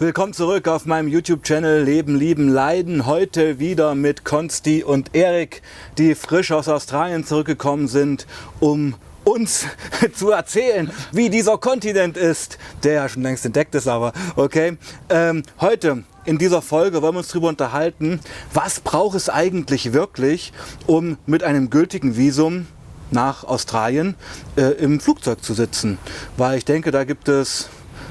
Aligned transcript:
Willkommen 0.00 0.32
zurück 0.32 0.68
auf 0.68 0.86
meinem 0.86 1.08
YouTube-Channel 1.08 1.82
Leben, 1.82 2.14
Lieben, 2.14 2.48
Leiden. 2.48 3.04
Heute 3.04 3.58
wieder 3.58 3.96
mit 3.96 4.24
Konsti 4.24 4.84
und 4.84 5.12
Erik, 5.12 5.60
die 5.98 6.14
frisch 6.14 6.52
aus 6.52 6.68
Australien 6.68 7.24
zurückgekommen 7.24 7.88
sind, 7.88 8.28
um 8.60 8.94
uns 9.24 9.66
zu 10.14 10.30
erzählen, 10.30 10.88
wie 11.10 11.30
dieser 11.30 11.58
Kontinent 11.58 12.16
ist, 12.16 12.58
der 12.84 12.92
ja 12.92 13.08
schon 13.08 13.24
längst 13.24 13.44
entdeckt 13.44 13.74
ist, 13.74 13.88
aber 13.88 14.12
okay. 14.36 14.78
Ähm, 15.08 15.42
heute 15.60 16.04
in 16.24 16.38
dieser 16.38 16.62
Folge 16.62 17.02
wollen 17.02 17.14
wir 17.14 17.18
uns 17.18 17.28
darüber 17.30 17.48
unterhalten, 17.48 18.20
was 18.54 18.78
braucht 18.78 19.16
es 19.16 19.28
eigentlich 19.28 19.92
wirklich, 19.92 20.52
um 20.86 21.18
mit 21.26 21.42
einem 21.42 21.70
gültigen 21.70 22.16
Visum 22.16 22.68
nach 23.10 23.42
Australien 23.42 24.14
äh, 24.54 24.62
im 24.74 25.00
Flugzeug 25.00 25.42
zu 25.42 25.54
sitzen. 25.54 25.98
Weil 26.36 26.58
ich 26.58 26.64
denke, 26.64 26.92
da 26.92 27.02
gibt 27.02 27.28
es 27.28 27.68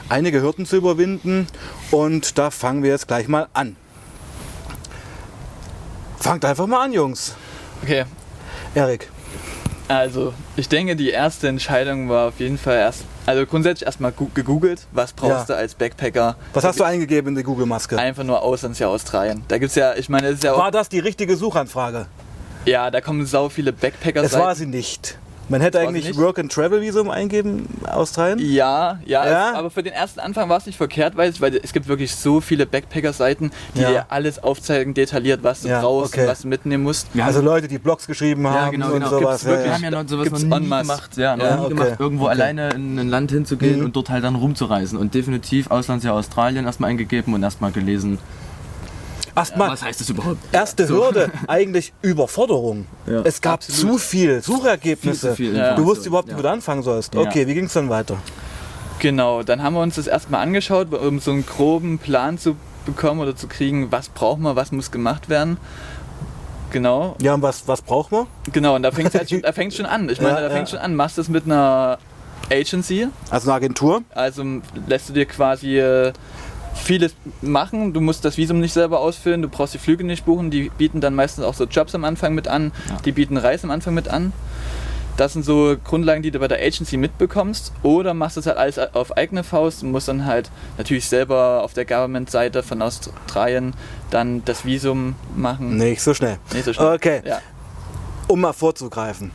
einige 0.09 0.41
Hürden 0.41 0.65
zu 0.65 0.75
überwinden 0.77 1.47
und 1.91 2.37
da 2.37 2.51
fangen 2.51 2.83
wir 2.83 2.89
jetzt 2.91 3.07
gleich 3.07 3.27
mal 3.27 3.47
an. 3.53 3.75
Fangt 6.19 6.43
einfach 6.45 6.67
mal 6.67 6.83
an, 6.83 6.93
Jungs. 6.93 7.35
Okay, 7.83 8.05
Erik. 8.73 9.09
also 9.87 10.33
ich 10.55 10.67
denke, 10.67 10.95
die 10.95 11.09
erste 11.11 11.47
Entscheidung 11.47 12.09
war 12.09 12.27
auf 12.29 12.39
jeden 12.39 12.57
Fall 12.57 12.77
erst, 12.77 13.03
also 13.25 13.45
grundsätzlich 13.45 13.85
erstmal 13.85 14.11
gegoogelt, 14.33 14.87
was 14.91 15.13
brauchst 15.13 15.49
Ja. 15.49 15.55
du 15.55 15.55
als 15.57 15.75
Backpacker? 15.75 16.35
Was 16.53 16.63
hast 16.63 16.79
du 16.79 16.83
eingegeben 16.83 17.29
in 17.29 17.35
die 17.35 17.43
Google-Maske? 17.43 17.97
Einfach 17.99 18.23
nur 18.23 18.41
Auslandsjahr 18.41 18.89
Australien. 18.89 19.43
Da 19.47 19.57
gibt's 19.59 19.75
ja, 19.75 19.93
ich 19.95 20.09
meine, 20.09 20.27
es 20.27 20.35
ist 20.35 20.43
ja 20.43 20.53
auch, 20.53 20.59
War 20.59 20.71
das 20.71 20.89
die 20.89 20.99
richtige 20.99 21.37
Suchanfrage? 21.37 22.07
ja, 22.65 22.89
da 22.91 22.99
kommen 22.99 23.25
sau 23.25 23.49
viele 23.49 23.71
Backpacker. 23.71 24.23
Es 24.23 24.33
war 24.33 24.55
sie 24.55 24.65
nicht. 24.65 25.17
Man 25.49 25.61
hätte 25.61 25.79
eigentlich? 25.79 26.17
Work-and-Travel-Visum 26.17 27.09
eingeben, 27.09 27.67
Australien. 27.85 28.39
Ja, 28.39 28.99
ja, 29.05 29.25
Ja? 29.25 29.49
Es, 29.51 29.55
aber 29.57 29.69
für 29.69 29.81
den 29.83 29.93
ersten 29.93 30.19
Anfang 30.19 30.49
war 30.49 30.57
es 30.57 30.65
nicht 30.65 30.77
verkehrt, 30.77 31.15
weil, 31.15 31.29
es- 31.29 31.39
weil 31.39 31.55
es 31.55 31.71
gibt 31.73 31.87
wirklich 31.87 32.13
so 32.15 32.41
viele 32.41 32.65
Backpacker-Seiten, 32.65 33.51
die 33.75 33.81
Ja. 33.81 33.89
dir 33.89 34.05
alles 34.09 34.43
aufzeigen, 34.43 34.93
detailliert, 34.93 35.43
was 35.43 35.61
du 35.61 35.69
Ja, 35.69 35.81
brauchst 35.81 36.13
okay. 36.13 36.23
und 36.23 36.27
was 36.27 36.41
du 36.41 36.47
mitnehmen 36.49 36.83
musst. 36.83 37.07
Ja, 37.13 37.25
Also 37.25 37.41
Leute, 37.41 37.67
die 37.67 37.77
Blogs 37.77 38.07
geschrieben 38.07 38.45
haben 38.47 38.55
Ja, 38.55 38.69
genau, 38.71 38.87
und 38.87 38.93
genau. 38.95 39.09
sowas. 39.09 39.41
Gibt's 39.41 39.43
Ja, 39.43 39.49
wir 39.49 39.53
wirklich? 39.57 39.67
ja. 39.69 39.75
haben 39.75 39.83
ja 39.83 39.91
noch 40.03 40.09
sowas 40.09 40.23
Gibt's 40.25 40.43
noch 40.43 40.59
nie 40.59 40.65
gemacht. 40.69 41.17
Ja, 41.17 41.37
noch 41.37 41.45
Ja, 41.45 41.55
nie 41.55 41.61
okay, 41.61 41.69
gemacht, 41.75 41.91
irgendwo 41.99 42.23
okay. 42.25 42.31
alleine 42.33 42.69
in 42.71 42.99
ein 42.99 43.09
Land 43.09 43.31
hinzugehen 43.31 43.79
Mhm. 43.79 43.85
und 43.85 43.95
dort 43.95 44.09
halt 44.09 44.23
dann 44.23 44.35
rumzureisen. 44.35 44.97
Und 44.97 45.13
definitiv 45.13 45.71
Auslandsjahr 45.71 46.15
Australien 46.15 46.65
erstmal 46.65 46.89
eingegeben 46.89 47.33
und 47.33 47.43
erstmal 47.43 47.71
gelesen. 47.71 48.19
Erstmal, 49.37 49.69
Was 49.71 49.83
heißt 49.83 50.01
das 50.01 50.09
überhaupt? 50.09 50.37
erste 50.51 50.89
Hürde, 50.89 51.31
eigentlich 51.47 51.93
Überforderung. 52.01 52.87
Ja. 53.05 53.21
Es 53.23 53.39
gab 53.39 53.55
Absolut. 53.55 53.93
zu 53.93 53.97
viel 53.99 54.41
Suchergebnisse. 54.41 55.35
Viel 55.35 55.53
viel. 55.53 55.73
Du 55.75 55.85
wusstest 55.85 56.07
überhaupt 56.07 56.27
nicht, 56.27 56.37
wo 56.37 56.41
du 56.41 56.49
anfangen 56.49 56.83
sollst. 56.83 57.15
Okay, 57.15 57.47
wie 57.47 57.53
ging 57.53 57.65
es 57.65 57.73
dann 57.73 57.89
weiter? 57.89 58.17
Genau, 58.99 59.43
dann 59.43 59.61
haben 59.61 59.75
wir 59.75 59.81
uns 59.81 59.95
das 59.95 60.07
erstmal 60.07 60.41
angeschaut, 60.41 60.91
um 60.93 61.19
so 61.19 61.29
einen 61.31 61.45
groben 61.45 61.99
Plan 61.99 62.37
zu 62.39 62.55
bekommen 62.87 63.19
oder 63.19 63.35
zu 63.35 63.47
kriegen, 63.47 63.91
was 63.91 64.09
braucht 64.09 64.39
man, 64.39 64.55
was 64.55 64.71
muss 64.71 64.89
gemacht 64.91 65.29
werden. 65.29 65.57
Genau, 66.71 67.15
Ja, 67.21 67.33
und 67.33 67.41
was, 67.41 67.67
was 67.67 67.81
braucht 67.81 68.11
man? 68.11 68.27
genau, 68.51 68.75
und 68.75 68.83
da 68.83 68.91
fängt 68.91 69.09
es 69.09 69.15
halt 69.15 69.29
schon, 69.29 69.41
da 69.41 69.51
fängt's 69.53 69.77
schon 69.77 69.85
an. 69.85 70.09
Ich 70.09 70.19
meine, 70.19 70.35
Ja, 70.35 70.41
da 70.41 70.49
fängt 70.49 70.67
ja. 70.69 70.77
schon 70.77 70.79
an. 70.79 70.95
Machst 70.95 71.17
du 71.17 71.21
es 71.21 71.29
mit 71.29 71.45
einer 71.45 71.97
Agency, 72.51 73.07
Also 73.29 73.49
eine 73.49 73.55
Agentur? 73.57 74.01
also 74.13 74.43
lässt 74.87 75.07
du 75.09 75.13
dir 75.13 75.25
quasi 75.25 75.77
äh, 75.79 76.11
vieles 76.83 77.15
machen. 77.41 77.93
Du 77.93 78.01
musst 78.01 78.23
das 78.25 78.37
Visum 78.37 78.59
nicht 78.59 78.73
selber 78.73 78.99
ausfüllen, 78.99 79.41
du 79.41 79.49
brauchst 79.49 79.73
die 79.73 79.77
Flüge 79.79 80.03
nicht 80.03 80.25
buchen. 80.25 80.51
Die 80.51 80.69
bieten 80.77 81.01
dann 81.01 81.15
meistens 81.15 81.43
auch 81.43 81.53
so 81.53 81.65
Jobs 81.65 81.93
am 81.95 82.03
Anfang 82.05 82.33
mit 82.33 82.47
an, 82.47 82.71
Ja. 82.89 82.97
die 83.05 83.11
bieten 83.11 83.37
Reisen 83.37 83.65
am 83.67 83.71
Anfang 83.71 83.93
mit 83.93 84.07
an. 84.07 84.33
Das 85.17 85.33
sind 85.33 85.43
so 85.43 85.75
Grundlagen, 85.83 86.21
die 86.21 86.29
du 86.29 86.37
bei 86.37 86.47
der 86.47 86.59
Agency 86.59 86.95
mitbekommst. 86.95 87.73
Oder 87.81 88.13
machst 88.13 88.35
du 88.37 88.41
es 88.41 88.45
halt 88.45 88.57
alles 88.57 88.77
auf 88.77 89.17
eigene 89.17 89.43
Faust 89.43 89.81
und 89.81 89.89
musst 89.91 90.07
dann 90.07 90.25
halt 90.25 90.51
natürlich 90.77 91.07
selber 91.07 91.63
auf 91.63 91.73
der 91.73 91.85
Government-Seite 91.85 92.61
von 92.61 92.83
Australien 92.83 93.73
dann 94.11 94.45
das 94.45 94.63
Visum 94.63 95.15
machen. 95.35 95.77
Nicht 95.77 96.01
so 96.03 96.13
schnell. 96.13 96.37
Nicht 96.53 96.65
so 96.65 96.73
schnell. 96.73 96.93
Okay, 96.93 97.21
Ja. 97.25 97.39
um 98.27 98.41
mal 98.41 98.53
vorzugreifen. 98.53 99.31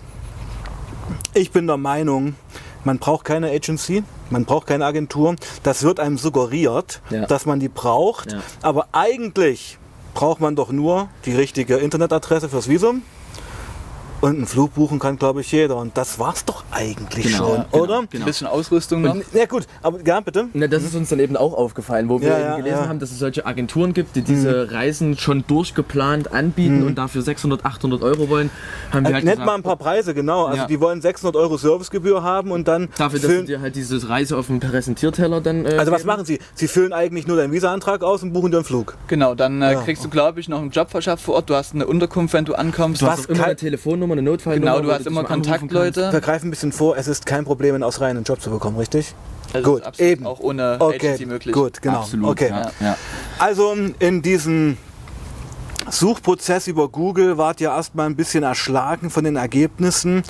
Ich 1.34 1.50
bin 1.50 1.66
der 1.66 1.78
Meinung, 1.78 2.36
man 2.84 2.98
braucht 2.98 3.24
keine 3.24 3.50
Agency, 3.50 4.02
man 4.30 4.44
braucht 4.44 4.66
keine 4.66 4.84
Agentur. 4.86 5.36
Das 5.62 5.82
wird 5.82 6.00
einem 6.00 6.18
suggeriert, 6.18 7.00
Ja. 7.10 7.26
dass 7.26 7.46
man 7.46 7.60
die 7.60 7.68
braucht. 7.68 8.32
Ja. 8.32 8.40
Aber 8.62 8.88
eigentlich 8.92 9.78
braucht 10.14 10.40
man 10.40 10.56
doch 10.56 10.70
nur 10.72 11.08
die 11.24 11.34
richtige 11.34 11.76
Internetadresse 11.76 12.48
fürs 12.48 12.68
Visum. 12.68 13.02
Und 14.22 14.36
einen 14.36 14.46
Flug 14.46 14.74
buchen 14.74 15.00
kann, 15.00 15.18
glaube 15.18 15.40
ich, 15.40 15.50
jeder. 15.50 15.76
Und 15.76 15.96
das 15.98 16.18
war's 16.20 16.44
doch 16.44 16.62
eigentlich 16.70 17.26
Genau, 17.26 17.38
schon, 17.38 17.56
ja, 17.56 17.66
genau. 17.72 17.82
oder? 17.84 17.98
Ein 17.98 18.06
bisschen 18.24 18.46
Ausrüstung 18.46 19.02
noch. 19.02 19.14
Und, 19.16 19.24
ja 19.34 19.46
gut, 19.46 19.66
aber 19.82 19.98
ja, 20.06 20.20
bitte. 20.20 20.46
Na, 20.54 20.68
das 20.68 20.84
ist 20.84 20.94
uns 20.94 21.08
dann 21.08 21.18
eben 21.18 21.36
auch 21.36 21.52
aufgefallen, 21.54 22.08
wo 22.08 22.20
wir 22.20 22.28
Ja, 22.28 22.38
eben 22.54 22.56
gelesen 22.64 22.82
ja. 22.84 22.88
haben, 22.88 23.00
dass 23.00 23.10
es 23.10 23.18
solche 23.18 23.44
Agenturen 23.46 23.92
gibt, 23.94 24.14
die 24.14 24.22
diese 24.22 24.70
Reisen 24.70 25.18
schon 25.18 25.44
durchgeplant 25.48 26.32
anbieten 26.32 26.84
und 26.86 26.96
dafür 26.98 27.22
600, 27.22 27.64
800 27.64 28.00
Euro 28.02 28.28
wollen. 28.28 28.50
Haben 28.92 29.04
wir 29.06 29.10
Äh, 29.10 29.14
halt 29.14 29.24
Nennt 29.24 29.34
gesagt, 29.38 29.46
mal 29.46 29.54
ein 29.56 29.62
paar 29.64 29.76
Preise, 29.76 30.14
genau. 30.14 30.44
Also 30.46 30.58
Ja. 30.62 30.66
die 30.68 30.80
wollen 30.80 31.02
600 31.02 31.34
Euro 31.34 31.56
Servicegebühr 31.56 32.22
haben 32.22 32.52
und 32.52 32.68
dann 32.68 32.90
dafür, 32.96 33.18
dass 33.18 33.28
du 33.28 33.44
dir 33.44 33.60
halt 33.60 33.74
diese 33.74 34.08
Reise 34.08 34.36
auf 34.36 34.46
dem 34.46 34.60
Präsentierteller 34.60 35.40
dann. 35.40 35.66
Äh, 35.66 35.78
Also 35.78 35.90
was 35.90 36.02
geben. 36.02 36.06
machen 36.06 36.24
sie? 36.26 36.38
Sie 36.54 36.68
füllen 36.68 36.92
eigentlich 36.92 37.26
nur 37.26 37.36
deinen 37.36 37.52
Visa-Antrag 37.52 38.04
aus 38.04 38.22
und 38.22 38.32
buchen 38.32 38.52
dir 38.52 38.58
einen 38.58 38.64
Flug. 38.66 38.96
Genau, 39.08 39.34
dann 39.34 39.62
äh, 39.62 39.72
Ja. 39.72 39.80
kriegst 39.82 40.04
du, 40.04 40.08
glaube 40.08 40.38
ich, 40.38 40.48
noch 40.48 40.60
einen 40.60 40.70
Job 40.70 40.90
verschafft 40.90 41.24
vor 41.24 41.34
Ort. 41.34 41.50
Du 41.50 41.56
hast 41.56 41.74
eine 41.74 41.88
Unterkunft, 41.88 42.34
wenn 42.34 42.44
du 42.44 42.54
ankommst. 42.54 43.02
Du 43.02 43.06
Was 43.06 43.12
hast 43.18 43.24
auch 43.26 43.30
immer 43.30 43.38
kann- 43.38 43.46
eine 43.46 43.56
Telefonnummer, 43.56 44.11
eine 44.12 44.22
Notfallnummer. 44.22 44.72
genau, 44.78 44.86
du 44.86 44.92
hast 44.92 45.06
immer. 45.06 45.24
Kontaktleute. 45.24 46.12
Wir 46.12 46.20
greifen 46.20 46.48
ein 46.48 46.50
bisschen 46.50 46.72
vor, 46.72 46.96
es 46.96 47.06
ist 47.08 47.26
kein 47.26 47.44
Problem, 47.44 47.74
in 47.74 47.82
Australien 47.82 48.16
einen 48.18 48.24
Job 48.24 48.40
zu 48.40 48.50
bekommen, 48.50 48.76
richtig? 48.78 49.14
Das 49.52 49.62
Gut, 49.62 49.82
eben. 49.98 50.24
auch 50.26 50.40
ohne 50.40 50.76
Okay, 50.80 50.96
Agency 51.08 51.26
möglich. 51.26 51.54
gut, 51.54 51.82
genau. 51.82 51.98
Absolut, 52.00 52.30
okay. 52.30 52.48
ja. 52.48 52.70
ja. 52.80 52.96
Also 53.38 53.74
in 53.98 54.22
diesem 54.22 54.78
Suchprozess 55.90 56.68
über 56.68 56.88
Google 56.88 57.36
wart 57.38 57.60
ihr 57.60 57.68
erstmal 57.68 58.06
ein 58.06 58.16
bisschen 58.16 58.44
erschlagen 58.44 59.10
von 59.10 59.24
den 59.24 59.36
Ergebnissen. 59.36 60.22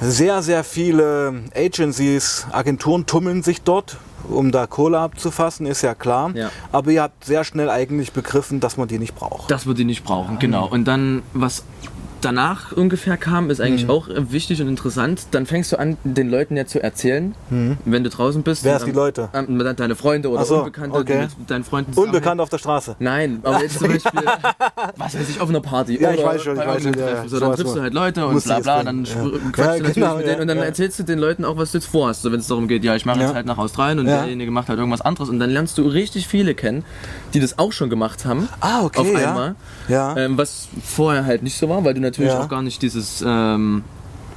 Sehr, 0.00 0.42
sehr 0.42 0.64
viele 0.64 1.34
Agencies, 1.54 2.46
Agenturen 2.52 3.06
tummeln 3.06 3.42
sich 3.42 3.62
dort, 3.62 3.96
um 4.28 4.52
da 4.52 4.66
Kohle 4.66 4.98
abzufassen, 4.98 5.66
ist 5.66 5.82
ja 5.82 5.94
klar. 5.94 6.32
Ja. 6.34 6.50
Aber 6.72 6.90
ihr 6.90 7.02
habt 7.02 7.24
sehr 7.24 7.44
schnell 7.44 7.70
eigentlich 7.70 8.12
begriffen, 8.12 8.60
dass 8.60 8.76
man 8.76 8.86
die 8.88 8.98
nicht 8.98 9.14
braucht. 9.14 9.50
Das 9.50 9.66
wird 9.66 9.78
die 9.78 9.84
nicht 9.84 10.04
brauchen, 10.04 10.38
genau. 10.38 10.66
Und 10.68 10.84
dann, 10.84 11.22
was 11.32 11.64
danach 12.20 12.72
ungefähr 12.72 13.16
kam, 13.16 13.50
ist 13.50 13.58
Mhm. 13.58 13.64
eigentlich 13.64 13.88
auch 13.88 14.08
äh, 14.08 14.32
wichtig 14.32 14.60
und 14.60 14.68
interessant. 14.68 15.26
Dann 15.30 15.46
fängst 15.46 15.72
du 15.72 15.78
an, 15.78 15.96
den 16.04 16.30
Leuten 16.30 16.56
ja 16.56 16.66
zu 16.66 16.82
erzählen, 16.82 17.34
wenn 17.50 18.04
du 18.04 18.10
draußen 18.10 18.42
bist. 18.42 18.62
Mhm. 18.64 18.68
Wer 18.68 18.76
ist 18.76 18.86
die 18.86 18.90
Leute? 18.92 19.28
ähm, 19.34 19.62
deine 19.76 19.94
Freunde 19.94 20.30
oder 20.30 20.44
so, 20.44 20.58
Unbekannte, 20.58 20.98
okay. 20.98 21.28
die 21.34 21.40
mit 21.40 21.50
deinen 21.50 21.64
Freunden 21.64 21.92
Unbekannt 21.94 22.40
auf 22.40 22.48
der 22.48 22.58
Straße. 22.58 22.96
Nein, 22.98 23.40
aber 23.42 23.62
jetzt 23.62 23.78
zum 23.78 23.88
Beispiel, 23.92 24.22
was 24.96 25.18
weiß 25.18 25.28
ich, 25.28 25.40
auf 25.40 25.48
einer 25.48 25.60
Party. 25.60 26.00
Ja, 26.00 26.12
ich 26.12 26.24
weiß 26.24 26.42
schon, 26.42 26.56
ich 26.58 26.66
weiß 26.66 26.82
schon, 26.82 26.94
ja, 26.98 27.08
ja, 27.08 27.28
So, 27.28 27.38
dann 27.40 27.54
triffst 27.54 27.76
du 27.76 27.80
halt 27.80 27.94
Leute 27.94 28.26
und 28.26 28.42
bla 28.44 28.60
bla, 28.60 28.82
dann 28.82 29.04
ja. 29.04 29.12
quatschst 29.52 29.56
du 29.56 29.62
natürlich 29.62 29.94
genau, 29.94 30.16
mit 30.16 30.26
denen 30.26 30.40
und 30.42 30.48
dann 30.48 30.58
erzählst 30.58 30.98
du 30.98 31.02
den 31.04 31.18
Leuten 31.18 31.44
auch, 31.44 31.56
was 31.56 31.72
du 31.72 31.78
jetzt 31.78 31.86
vorhast. 31.88 32.22
So, 32.22 32.32
wenn 32.32 32.40
es 32.40 32.46
darum 32.46 32.68
geht, 32.68 32.84
ja, 32.84 32.94
ich 32.96 33.04
mache 33.06 33.20
jetzt 33.20 33.34
halt 33.34 33.46
nach 33.46 33.58
Australien 33.58 33.98
und 34.00 34.06
Ja. 34.06 34.18
derjenige 34.20 34.50
macht 34.50 34.68
halt 34.68 34.78
irgendwas 34.78 35.00
anderes 35.00 35.28
und 35.28 35.38
dann 35.38 35.50
lernst 35.50 35.78
du 35.78 35.82
richtig 35.82 36.26
viele 36.28 36.54
kennen, 36.54 36.84
die 37.34 37.40
das 37.40 37.58
auch 37.58 37.72
schon 37.72 37.90
gemacht 37.90 38.24
haben. 38.24 38.48
Ah, 38.60 38.82
okay, 38.84 39.00
Auf 39.00 39.14
einmal. 39.14 39.54
Ja. 39.88 40.16
Ähm, 40.16 40.36
was 40.38 40.68
vorher 40.84 41.24
halt 41.24 41.42
nicht 41.42 41.56
so 41.58 41.68
war, 41.68 41.84
weil 41.84 41.94
du 41.94 42.00
natürlich 42.08 42.32
Ja. 42.32 42.40
auch 42.42 42.48
gar 42.48 42.62
nicht 42.62 42.82
dieses, 42.82 43.22
ähm, 43.26 43.84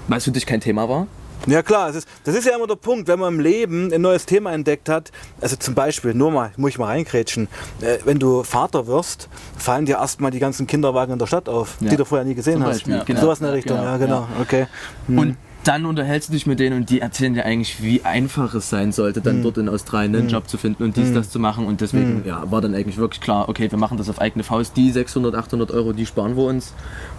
weil 0.07 0.17
es 0.19 0.23
für 0.25 0.31
dich 0.31 0.45
kein 0.45 0.61
Thema 0.61 0.87
war. 0.89 1.07
Ja 1.47 1.63
klar, 1.63 1.89
es 1.89 1.95
ist, 1.95 2.07
das 2.23 2.35
ist 2.35 2.45
ja 2.45 2.55
immer 2.55 2.67
der 2.67 2.75
Punkt, 2.75 3.07
wenn 3.07 3.17
man 3.17 3.33
im 3.33 3.39
Leben 3.39 3.91
ein 3.91 4.01
neues 4.01 4.27
Thema 4.27 4.51
entdeckt 4.53 4.87
hat, 4.89 5.11
also 5.41 5.55
zum 5.55 5.73
Beispiel, 5.73 6.13
nur 6.13 6.29
mal, 6.29 6.51
muss 6.55 6.69
ich 6.69 6.77
mal 6.77 6.85
reingrätschen, 6.85 7.47
äh, 7.81 7.97
wenn 8.05 8.19
du 8.19 8.43
Vater 8.43 8.85
wirst, 8.85 9.27
fallen 9.57 9.87
dir 9.87 9.95
erstmal 9.95 10.29
die 10.29 10.37
ganzen 10.37 10.67
Kinderwagen 10.67 11.13
in 11.13 11.17
der 11.19 11.25
Stadt 11.25 11.49
auf, 11.49 11.77
Ja. 11.79 11.89
die 11.89 11.95
du 11.97 12.05
vorher 12.05 12.25
nie 12.27 12.35
gesehen 12.35 12.55
Zum 12.59 12.65
hast. 12.65 12.71
Beispiel, 12.73 12.93
Ja. 12.95 13.03
genau. 13.05 13.21
Sowas 13.21 13.39
in 13.39 13.45
der 13.45 13.53
Richtung, 13.55 13.77
Genau, 13.77 13.89
ja 13.89 13.97
genau, 13.97 14.27
okay. 14.39 14.67
Hm. 15.07 15.17
Und 15.17 15.37
dann 15.63 15.85
unterhältst 15.85 16.29
du 16.29 16.33
dich 16.33 16.45
mit 16.47 16.59
denen 16.59 16.77
und 16.77 16.89
die 16.89 17.01
erzählen 17.01 17.33
dir 17.33 17.45
eigentlich, 17.45 17.83
wie 17.83 18.03
einfach 18.03 18.53
es 18.55 18.69
sein 18.69 18.91
sollte, 18.91 19.21
dann 19.21 19.43
dort 19.43 19.57
in 19.57 19.69
Australien 19.69 20.15
einen 20.15 20.29
Job 20.29 20.49
zu 20.49 20.57
finden 20.57 20.83
und 20.83 20.97
dies, 20.97 21.13
das 21.13 21.29
zu 21.29 21.39
machen. 21.39 21.65
Und 21.67 21.81
deswegen 21.81 22.23
ja, 22.25 22.49
war 22.51 22.61
dann 22.61 22.73
eigentlich 22.73 22.97
wirklich 22.97 23.21
klar, 23.21 23.47
okay, 23.47 23.69
wir 23.69 23.77
machen 23.77 23.97
das 23.97 24.09
auf 24.09 24.19
eigene 24.19 24.43
Faust. 24.43 24.75
Die 24.75 24.91
600, 24.91 25.35
800 25.35 25.71
Euro, 25.71 25.93
die 25.93 26.05
sparen 26.05 26.35
wir 26.35 26.43
uns, 26.45 26.73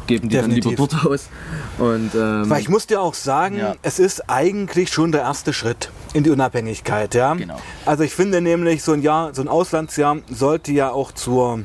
geben 0.07 0.29
die 0.29 0.37
Definitiv. 0.37 0.65
dann 0.65 0.71
lieber 0.73 0.87
dort 0.89 1.07
aus. 1.07 1.29
Und, 1.79 2.11
ähm, 2.15 2.51
Weil 2.51 2.61
ich 2.61 2.69
muss 2.69 2.87
dir 2.87 3.01
auch 3.01 3.15
sagen, 3.15 3.59
Ja. 3.59 3.75
es 3.83 3.99
ist 3.99 4.29
eigentlich 4.29 4.91
schon 4.93 5.13
der 5.13 5.21
erste 5.23 5.53
Schritt 5.53 5.91
in 6.13 6.25
die 6.25 6.31
Unabhängigkeit, 6.31 7.15
ja. 7.15 7.35
Genau. 7.35 7.59
Also 7.87 8.03
ich 8.03 8.13
finde 8.13 8.41
nämlich, 8.41 8.83
so 8.83 8.93
ein 8.93 9.03
Jahr, 9.03 9.35
so 9.35 9.43
ein 9.43 9.49
Auslandsjahr 9.49 10.19
sollte 10.31 10.73
ja 10.73 10.91
auch 10.91 11.13
zur 11.13 11.61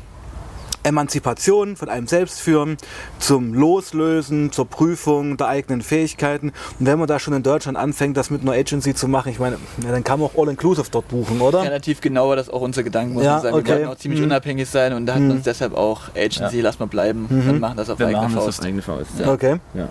Emanzipation 0.88 1.76
von 1.76 1.90
einem 1.90 2.08
selbst 2.08 2.40
führen, 2.42 2.78
zum 3.20 3.54
Loslösen, 3.54 4.52
zur 4.52 4.66
Prüfung 4.68 5.38
der 5.38 5.48
eigenen 5.48 5.82
Fähigkeiten. 5.82 6.54
Und 6.80 6.86
wenn 6.86 6.98
man 7.00 7.08
da 7.08 7.20
schon 7.20 7.34
in 7.34 7.44
Deutschland 7.44 7.78
anfängt, 7.78 8.18
das 8.18 8.30
mit 8.30 8.42
einer 8.42 8.54
Agency 8.54 8.94
zu 8.96 9.08
machen, 9.08 9.32
ich 9.32 9.40
meine, 9.40 9.58
ja, 9.84 9.92
dann 9.92 10.04
kann 10.04 10.20
man 10.20 10.30
auch 10.30 10.38
All-Inclusive 10.42 10.88
dort 10.92 11.08
buchen, 11.08 11.40
oder? 11.42 11.62
Relativ 11.62 12.02
genau 12.02 12.30
war 12.30 12.36
das 12.36 12.50
auch 12.50 12.62
unser 12.62 12.84
Gedanke, 12.84 13.14
muss 13.14 13.24
Ja, 13.24 13.34
man 13.34 13.42
sagen. 13.42 13.56
okay. 13.56 13.66
Wir 13.68 13.76
wollten 13.76 13.88
auch 13.90 13.96
ziemlich 13.98 14.20
Mhm. 14.22 14.26
unabhängig 14.28 14.70
sein 14.70 14.94
und 14.94 15.06
da 15.06 15.14
hatten 15.16 15.28
wir 15.28 15.36
uns 15.36 15.44
deshalb 15.44 15.76
auch 15.76 16.02
Agency, 16.16 16.62
lass 16.62 16.80
mal 16.80 16.88
bleiben 16.88 17.26
und 17.30 17.60
machen 17.60 17.78
das 17.78 17.90
auf 17.90 18.00
wir 18.00 18.08
eigene 18.08 18.24
machen 18.24 18.36
das 18.36 18.44
Faust. 18.46 18.60
auf 18.60 18.66
eigene 18.66 18.82
Faust. 18.82 19.10
Ja. 19.20 19.32
Okay. 19.34 19.58
Ja. 19.74 19.90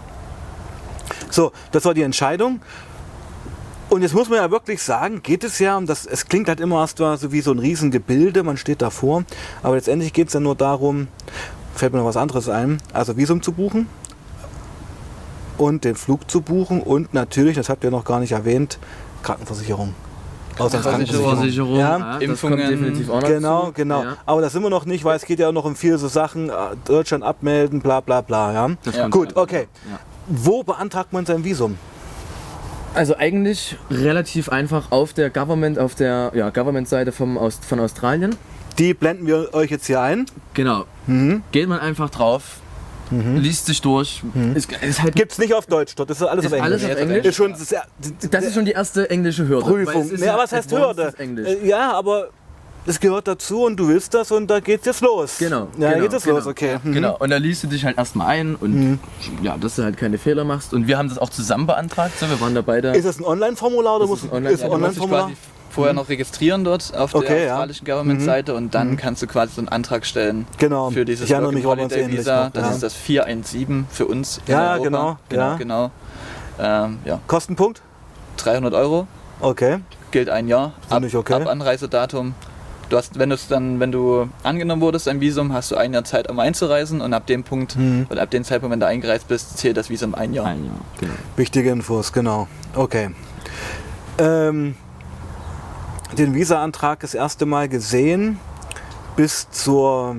So, 1.31 1.53
das 1.73 1.85
war 1.85 1.95
die 1.95 2.03
Entscheidung. 2.03 2.61
Und 3.89 4.03
jetzt 4.03 4.15
muss 4.15 4.29
man 4.29 4.39
ja 4.39 4.51
wirklich 4.51 4.83
sagen, 4.83 5.23
geht 5.23 5.45
es 5.45 5.59
ja 5.61 5.77
um 5.77 5.87
das, 5.87 6.07
es 6.07 6.27
klingt 6.27 6.49
halt 6.49 6.59
immer 6.61 6.81
erst 6.81 6.99
mal 6.99 7.17
so 7.19 7.31
wie 7.31 7.41
so 7.41 7.53
ein 7.53 7.61
Riesengebilde, 7.61 8.43
man 8.43 8.57
steht 8.57 8.83
davor, 8.83 9.23
aber 9.63 9.77
letztendlich 9.77 10.13
geht 10.13 10.27
es 10.29 10.35
ja 10.35 10.41
nur 10.41 10.57
darum, 10.57 11.07
fällt 11.75 11.93
mir 11.93 12.01
noch 12.01 12.07
was 12.07 12.17
anderes 12.17 12.49
ein, 12.49 12.79
also 12.93 13.17
Visum 13.17 13.43
zu 13.43 13.53
buchen 13.53 13.87
und 15.57 15.85
den 15.85 15.95
Flug 15.95 16.29
zu 16.29 16.41
buchen 16.41 16.81
und 16.83 17.15
natürlich, 17.15 17.55
das 17.55 17.69
habt 17.69 17.85
ihr 17.85 17.93
noch 17.93 18.05
gar 18.05 18.19
nicht 18.19 18.33
erwähnt, 18.33 18.79
Krankenversicherung. 19.23 19.95
Auslandskrankenversicherung. 20.59 21.77
Ja, 21.77 22.15
das 22.15 22.23
Impfungen. 22.23 22.59
kommt 22.59 22.71
definitiv 22.71 23.11
auch 23.11 23.21
noch 23.21 23.29
Genau, 23.29 23.67
zu. 23.67 23.73
genau. 23.73 24.03
Ja, 24.03 24.17
Aber 24.25 24.41
das 24.41 24.53
sind 24.53 24.63
wir 24.63 24.71
noch 24.71 24.87
nicht, 24.87 25.05
weil 25.05 25.17
es 25.17 25.25
geht 25.25 25.39
ja 25.39 25.49
auch 25.49 25.53
noch 25.53 25.65
um 25.65 25.77
viele 25.77 25.99
so 25.99 26.09
Sachen, 26.09 26.49
äh, 26.49 26.53
Deutschland 26.87 27.23
abmelden, 27.23 27.81
bla 27.81 28.01
bla 28.01 28.21
bla. 28.23 28.53
Ja? 28.53 28.71
das 28.83 28.97
Ja. 28.97 29.09
Gut, 29.09 29.37
okay. 29.37 29.69
Ja. 29.91 29.99
Wo 30.29 30.63
beantragt 30.63 31.13
man 31.13 31.27
sein 31.27 31.45
Visum? 31.45 31.77
Also 32.97 33.15
eigentlich 33.17 33.77
relativ 33.91 34.49
einfach 34.49 34.91
auf 34.91 35.13
der 35.13 35.29
Government, 35.31 35.79
auf 35.79 35.95
der 35.95 36.33
ja, 36.35 36.49
Government-Seite 36.51 37.13
vom 37.13 37.37
Aus, 37.37 37.59
von 37.67 37.79
Australien. 37.79 38.35
Die 38.79 38.95
blenden 38.95 39.27
wir 39.27 39.53
euch 39.55 39.71
jetzt 39.71 39.87
hier 39.87 40.01
ein. 40.01 40.27
Genau. 40.55 40.85
Mhm. 41.07 41.43
Geht 41.53 41.69
man 41.69 41.79
einfach 41.79 42.09
drauf, 42.11 42.57
liest 43.11 43.67
sich 43.67 43.81
durch. 43.83 44.23
Ist, 44.55 44.73
ist 44.83 45.03
halt, 45.03 45.15
Gibt's 45.15 45.39
nicht 45.39 45.53
auf 45.55 45.67
Deutsch 45.67 45.95
dort, 45.95 46.11
das 46.11 46.21
ist 46.21 46.27
alles 46.27 46.47
Ist 46.47 46.53
auf 46.53 46.59
Englisch. 46.59 46.83
alles 46.85 46.97
auf 46.97 47.03
Englisch? 47.03 47.25
Ist 47.27 47.37
schon 47.37 47.55
sehr, 47.55 47.85
das 48.31 48.45
ist 48.45 48.55
schon 48.55 48.65
die 48.65 48.73
erste 48.73 49.09
englische 49.11 49.47
Hürde. 49.47 49.65
Prüfung. 49.67 50.11
ist 50.11 50.21
Nee, 50.21 50.29
aber 50.29 50.43
was 50.43 50.53
heißt 50.53 50.73
Hürde? 50.73 51.13
Englisch. 51.19 51.49
Äh, 51.49 51.69
Ja, 51.69 51.93
aber 51.93 52.31
es 52.87 53.01
gehört 53.01 53.27
dazu 53.29 53.65
und 53.65 53.77
du 53.77 53.89
willst 53.89 54.15
das 54.15 54.31
und 54.31 54.49
da 54.49 54.61
geht's 54.61 54.87
jetzt 54.87 55.01
los. 55.01 55.39
Genau. 55.39 55.69
Ja, 55.79 55.91
genau, 55.91 56.03
geht 56.03 56.13
es 56.13 56.25
genau. 56.25 56.37
los, 56.37 56.47
okay. 56.47 56.79
Mhm. 56.83 56.93
Genau, 56.93 57.17
und 57.19 57.31
da 57.31 57.37
liest 57.37 57.63
du 57.65 57.67
dich 57.67 57.85
halt 57.85 57.99
erstmal 57.99 58.29
ein 58.29 58.55
und 58.57 58.99
ja, 59.43 59.57
dass 59.57 59.77
du 59.77 59.83
halt 59.85 59.97
keine 59.97 60.19
Fehler 60.19 60.45
machst. 60.45 60.73
Und 60.73 60.87
wir 60.87 60.97
haben 60.99 61.09
das 61.09 61.19
auch 61.19 61.31
zusammen 61.31 61.67
beantragt, 61.67 62.19
so, 62.19 62.29
wir 62.29 62.41
waren 62.41 62.55
da 62.55 62.63
beide. 62.63 62.91
Ist 62.91 63.05
das 63.07 63.19
ein 63.19 63.25
Online-Formular 63.25 63.97
oder 63.97 64.05
Das 64.05 64.11
muss 64.11 64.23
ein 64.25 64.33
Online- 64.33 64.55
ist 64.55 64.61
ja, 64.63 64.69
du 64.69 64.73
musst 64.79 64.83
Du 64.83 64.85
musst 64.85 64.97
dich 64.97 65.03
Online-Formular? 65.03 65.27
quasi 65.29 65.37
vorher 65.71 65.93
noch 65.95 66.09
registrieren 66.09 66.65
dort 66.65 66.97
auf 66.97 67.15
Okay, 67.15 67.27
der 67.29 67.39
ja. 67.45 67.53
australischen 67.55 67.85
Government-Seite 67.87 68.55
und 68.55 68.75
dann 68.75 68.97
kannst 68.97 69.21
du 69.23 69.27
quasi 69.27 69.55
so 69.55 69.61
einen 69.61 69.69
Antrag 69.69 70.07
stellen 70.07 70.47
Genau. 70.59 70.91
für 70.91 71.05
dieses 71.05 71.29
erinnere 71.31 71.53
Working 71.65 71.65
Holiday 71.67 72.09
Visa. 72.11 72.51
Das 72.51 72.65
ja. 72.65 72.71
ist 72.73 72.83
das 72.83 72.95
417 72.95 73.87
für 73.91 74.07
uns. 74.07 74.41
Ja, 74.47 74.79
genau, 74.79 75.19
genau, 75.29 75.43
ja. 75.43 75.57
genau. 75.57 75.91
Ähm, 76.59 76.99
ja, 77.05 77.21
Kostenpunkt? 77.27 77.83
300 78.39 78.73
Euro 78.73 79.07
Okay. 79.41 79.79
gilt 80.13 80.31
ein 80.31 80.49
Jahr 80.49 80.73
ab, 80.89 81.03
okay. 81.13 81.35
ab 81.35 81.47
Anreisedatum. 81.47 82.35
Du 82.89 82.97
hast, 82.97 83.19
wenn 83.19 83.31
du 83.31 83.37
dann, 83.49 83.81
wenn 83.81 83.91
du 83.91 84.29
angenommen 84.45 84.81
wurdest, 84.81 85.09
ein 85.09 85.21
Visum, 85.21 85.53
hast 85.53 85.73
du 85.73 85.77
ein 85.77 85.93
Jahr 85.93 86.05
Zeit, 86.05 86.31
um 86.31 86.39
einzureisen 86.39 87.01
und 87.01 87.13
ab 87.15 87.27
dem 87.27 87.43
Punkt 87.43 87.77
Mhm. 87.77 88.07
oder 88.11 88.23
ab 88.23 88.31
dem 88.31 88.45
Zeitpunkt, 88.45 88.73
wenn 88.73 88.81
du 88.81 88.87
eingereist 88.87 89.27
bist, 89.27 89.59
zählt 89.59 89.77
das 89.77 89.91
Visum 89.91 90.15
ein 90.15 90.33
Jahr. 90.33 90.47
Ein 90.47 90.65
Jahr, 90.65 90.75
genau. 91.01 91.13
Wichtige 91.37 91.71
Infos, 91.71 92.13
genau. 92.13 92.47
Okay. 92.75 93.11
Ähm, 94.19 94.77
den 96.17 96.35
Visa-Antrag 96.35 97.01
das 97.01 97.15
erste 97.15 97.45
Mal 97.45 97.69
gesehen 97.69 98.39
bis 99.17 99.51
zur 99.51 100.17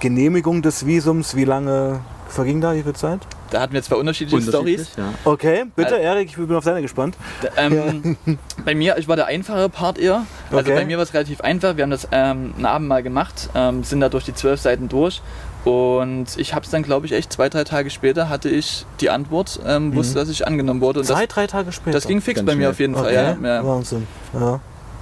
Genehmigung 0.00 0.62
des 0.62 0.86
Visums. 0.86 1.34
Wie 1.34 1.44
lange 1.44 2.00
verging 2.28 2.60
da? 2.60 2.74
Wie 2.74 2.82
viel 2.82 2.92
Zeit? 2.94 3.20
Da 3.50 3.60
hatten 3.60 3.72
wir 3.74 3.82
zwei 3.82 3.96
unterschiedliche 3.96 4.36
Unterschiedlich, 4.36 4.88
Stories. 4.88 5.14
Ja. 5.24 5.30
Okay, 5.30 5.64
bitte, 5.76 5.96
Äh, 5.98 6.02
Erik, 6.04 6.28
ich 6.30 6.36
bin 6.36 6.52
auf 6.54 6.64
deine 6.64 6.82
gespannt. 6.82 7.16
Ähm, 7.56 8.16
bei 8.64 8.74
mir, 8.74 8.96
ich 8.98 9.06
war 9.08 9.16
der 9.16 9.26
einfache 9.26 9.68
Part 9.68 9.98
eher. 9.98 10.26
Also 10.50 10.58
Okay. 10.70 10.74
bei 10.74 10.84
mir 10.84 10.96
war 10.96 11.04
es 11.04 11.14
relativ 11.14 11.40
einfach. 11.40 11.76
Wir 11.76 11.82
haben 11.84 11.90
das 11.90 12.08
ähm, 12.12 12.54
einen 12.56 12.66
Abend 12.66 12.88
mal 12.88 13.02
gemacht, 13.02 13.48
ähm, 13.54 13.84
sind 13.84 14.00
da 14.00 14.08
durch 14.08 14.24
die 14.24 14.34
zwölf 14.34 14.60
Seiten 14.60 14.88
durch. 14.88 15.22
Und 15.64 16.26
ich 16.36 16.54
habe 16.54 16.64
es 16.64 16.70
dann, 16.70 16.82
glaube 16.84 17.06
ich, 17.06 17.12
echt 17.12 17.32
zwei, 17.32 17.48
drei 17.48 17.64
Tage 17.64 17.90
später 17.90 18.28
hatte 18.28 18.48
ich 18.48 18.86
die 19.00 19.10
Antwort, 19.10 19.58
ähm, 19.66 19.94
wusste, 19.96 20.14
dass 20.14 20.28
ich 20.28 20.46
angenommen 20.46 20.80
wurde. 20.80 21.00
Und 21.00 21.08
das, 21.08 21.16
Zwei, 21.16 21.26
drei 21.26 21.46
Tage 21.48 21.72
später. 21.72 21.92
das 21.96 22.06
ging 22.06 22.20
fix 22.20 22.38
Ganz 22.38 22.46
bei 22.46 22.54
mir 22.54 22.60
schnell. 22.62 22.70
auf 22.70 22.78
jeden 22.78 22.94
Fall. 22.94 23.04
okay. 23.06 23.36
Ja, 23.42 23.56
ja. 23.56 23.66
Wahnsinn. 23.66 24.06
Ja. 24.32 24.60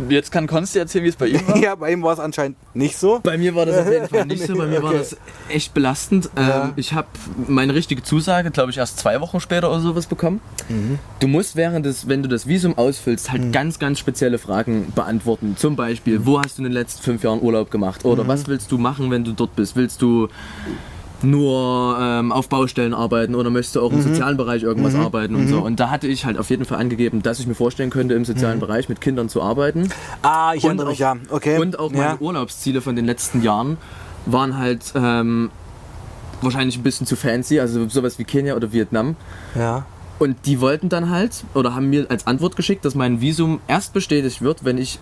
Jetzt 0.08 0.32
kann 0.32 0.46
Konsti 0.46 0.78
erzählen, 0.78 1.04
wie 1.04 1.08
es 1.08 1.16
bei 1.16 1.28
ihm 1.28 1.46
war. 1.46 1.56
ja, 1.62 1.74
bei 1.74 1.92
ihm 1.92 2.02
war 2.02 2.12
es 2.12 2.18
anscheinend 2.18 2.56
nicht 2.74 2.96
so. 2.96 3.20
Bei 3.22 3.38
mir 3.38 3.54
war 3.54 3.64
das 3.66 3.78
auf 3.78 3.90
jeden 3.92 4.08
Fall 4.08 4.26
nicht 4.26 4.44
so. 4.44 4.54
Bei 4.56 4.66
mir 4.66 4.82
war 4.82 4.90
Okay. 4.90 4.98
das 4.98 5.16
echt 5.48 5.72
belastend. 5.74 6.30
Ja. 6.36 6.64
Ähm, 6.64 6.72
ich 6.76 6.92
habe 6.92 7.08
meine 7.46 7.74
richtige 7.74 8.02
Zusage, 8.02 8.50
glaube 8.50 8.70
ich, 8.70 8.78
erst 8.78 8.98
zwei 8.98 9.20
Wochen 9.20 9.40
später 9.40 9.70
oder 9.70 9.80
sowas 9.80 10.06
bekommen. 10.06 10.40
Mhm. 10.68 10.98
Du 11.20 11.28
musst 11.28 11.54
während 11.56 11.86
des, 11.86 12.08
wenn 12.08 12.22
du 12.22 12.28
das 12.28 12.46
Visum 12.48 12.76
ausfüllst, 12.76 13.30
halt 13.30 13.52
ganz, 13.52 13.78
ganz 13.78 13.98
spezielle 13.98 14.38
Fragen 14.38 14.92
beantworten. 14.94 15.56
Zum 15.56 15.76
Beispiel, 15.76 16.26
wo 16.26 16.40
hast 16.40 16.58
du 16.58 16.62
in 16.62 16.64
den 16.64 16.72
letzten 16.72 17.02
fünf 17.02 17.22
Jahren 17.22 17.40
Urlaub 17.40 17.70
gemacht? 17.70 18.04
Oder 18.04 18.26
was 18.26 18.46
willst 18.48 18.72
du 18.72 18.78
machen, 18.78 19.10
wenn 19.10 19.24
du 19.24 19.32
dort 19.32 19.54
bist? 19.56 19.76
Willst 19.76 20.02
du 20.02 20.28
nur 21.24 21.96
ähm, 22.00 22.32
auf 22.32 22.48
Baustellen 22.48 22.94
arbeiten 22.94 23.34
oder 23.34 23.50
möchtest 23.50 23.76
du 23.76 23.80
auch 23.80 23.92
im 23.92 24.02
sozialen 24.02 24.36
Bereich 24.36 24.62
irgendwas 24.62 24.94
arbeiten 24.94 25.34
und 25.34 25.48
so. 25.48 25.60
Und 25.60 25.80
da 25.80 25.90
hatte 25.90 26.06
ich 26.06 26.24
halt 26.24 26.38
auf 26.38 26.50
jeden 26.50 26.64
Fall 26.64 26.78
angegeben, 26.78 27.22
dass 27.22 27.40
ich 27.40 27.46
mir 27.46 27.54
vorstellen 27.54 27.90
könnte, 27.90 28.14
im 28.14 28.24
sozialen 28.24 28.60
Bereich 28.60 28.88
mit 28.88 29.00
Kindern 29.00 29.28
zu 29.28 29.42
arbeiten. 29.42 29.88
Ah, 30.22 30.52
ich 30.54 30.64
erinnere 30.64 30.88
mich, 30.88 30.98
ja. 30.98 31.16
Okay. 31.30 31.58
Und 31.58 31.78
auch 31.78 31.90
meine 31.90 32.04
ja. 32.04 32.16
Urlaubsziele 32.20 32.80
von 32.80 32.96
den 32.96 33.04
letzten 33.04 33.42
Jahren 33.42 33.76
waren 34.26 34.56
halt 34.58 34.92
ähm, 34.94 35.50
wahrscheinlich 36.40 36.76
ein 36.76 36.82
bisschen 36.82 37.06
zu 37.06 37.16
fancy, 37.16 37.60
also 37.60 37.88
sowas 37.88 38.18
wie 38.18 38.24
Kenia 38.24 38.54
oder 38.54 38.72
Vietnam. 38.72 39.16
ja. 39.54 39.86
Und 40.20 40.46
die 40.46 40.60
wollten 40.60 40.88
dann 40.88 41.10
halt 41.10 41.44
oder 41.54 41.74
haben 41.74 41.90
mir 41.90 42.06
als 42.08 42.26
Antwort 42.28 42.54
geschickt, 42.54 42.84
dass 42.84 42.94
mein 42.94 43.20
Visum 43.20 43.60
erst 43.66 43.92
bestätigt 43.92 44.42
wird, 44.42 44.64
wenn 44.64 44.78
ich 44.78 45.00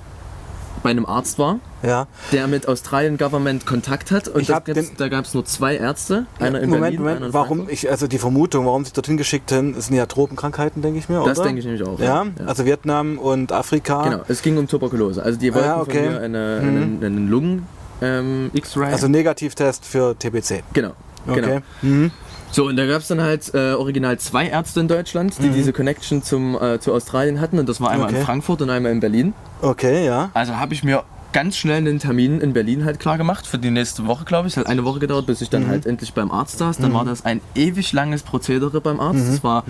bei 0.83 0.91
einem 0.91 1.07
Arzt 1.07 1.39
war, 1.39 1.61
Ja. 1.83 2.07
der 2.33 2.47
mit 2.49 2.67
Australian 2.69 3.17
Government 3.19 3.67
Kontakt 3.67 4.11
hat. 4.11 4.27
Und 4.29 4.47
gibt's- 4.47 4.65
den- 4.89 4.97
da 4.97 5.09
gab 5.09 5.25
es 5.27 5.35
nur 5.35 5.45
zwei 5.45 5.77
Ärzte, 5.77 6.27
einer 6.41 6.61
in 6.61 6.71
Moment, 6.71 6.83
Berlin, 6.83 6.99
Moment, 7.01 7.17
einer 7.19 7.27
in 7.27 7.33
warum 7.35 7.59
Frankfurt. 7.59 7.73
ich, 7.73 7.91
also 7.91 8.07
die 8.09 8.19
Vermutung, 8.19 8.67
warum 8.67 8.85
sie 8.85 8.93
dorthin 8.93 9.17
geschickt 9.17 9.53
haben, 9.53 9.81
sind 9.81 9.95
ja 9.95 10.07
Tropenkrankheiten, 10.07 10.83
denke 10.83 10.99
ich 10.99 11.09
mir, 11.09 11.23
Das 11.25 11.39
oder? 11.39 11.47
denke 11.49 11.61
ich 11.61 11.67
nämlich 11.67 11.87
auch. 11.87 12.01
Ja, 12.01 12.27
also 12.47 12.65
Vietnam 12.65 13.19
und 13.19 13.53
Afrika. 13.53 14.03
Genau, 14.05 14.21
es 14.29 14.43
ging 14.43 14.57
um 14.59 14.67
Tuberkulose. 14.67 15.23
Also 15.23 15.39
die 15.39 15.55
wollten 15.55 15.67
Ja, 15.69 15.81
okay. 15.81 16.05
von 16.05 16.13
mir 16.15 16.21
eine, 16.21 16.61
Mhm. 16.63 16.69
einen, 16.69 17.05
einen 17.05 17.29
Lungen 17.29 17.67
ähm, 18.01 18.51
X-Ray. 18.53 18.93
Also 18.93 19.07
Negativtest 19.07 19.85
für 19.85 20.17
TBC. 20.19 20.65
genau. 20.73 20.93
Okay. 21.29 21.41
Genau. 21.41 21.59
Mhm. 21.83 22.11
So, 22.53 22.67
und 22.69 22.77
da 22.77 22.87
gab 22.87 23.01
es 23.01 23.09
dann 23.09 23.21
halt 23.21 23.53
äh, 23.55 23.73
original 23.73 24.19
zwei 24.19 24.47
Ärzte 24.47 24.81
in 24.81 24.89
Deutschland, 24.89 25.35
die 25.43 25.49
diese 25.49 25.73
Connection 25.73 26.23
zum, 26.23 26.55
äh, 26.61 26.79
zu 26.79 26.93
Australien 26.93 27.41
hatten. 27.41 27.59
Und 27.59 27.69
das 27.69 27.81
war 27.81 27.91
einmal 27.91 28.09
Okay. 28.09 28.19
in 28.21 28.25
Frankfurt 28.27 28.61
und 28.63 28.69
einmal 28.71 28.93
in 28.93 29.01
Berlin. 29.01 29.33
Okay, 29.63 30.05
ja. 30.05 30.31
Also 30.35 30.57
habe 30.59 30.75
ich 30.75 30.85
mir 30.85 31.03
ganz 31.33 31.57
schnell 31.57 31.79
einen 31.79 31.99
Termin 31.99 32.43
in 32.43 32.53
Berlin 32.53 32.85
halt 32.85 33.01
klar 33.01 33.17
gemacht 33.17 33.47
für 33.47 33.57
die 33.59 33.71
nächste 33.71 34.07
Woche, 34.07 34.27
glaube 34.27 34.49
ich. 34.49 34.53
Es 34.55 34.59
hat 34.59 34.67
eine 34.67 34.85
Woche 34.85 34.99
gedauert, 35.01 35.25
bis 35.25 35.41
ich 35.41 35.49
dann 35.49 35.67
halt 35.67 35.87
endlich 35.87 36.13
beim 36.13 36.31
Arzt 36.31 36.59
saß. 36.59 36.77
Dann 36.77 36.93
war 36.93 37.07
das 37.07 37.25
ein 37.25 37.41
ewig 37.55 37.95
langes 37.95 38.23
Prozedere 38.23 38.83
beim 38.83 39.01
Arzt. 39.01 39.27
Es 39.29 39.43
war 39.43 39.65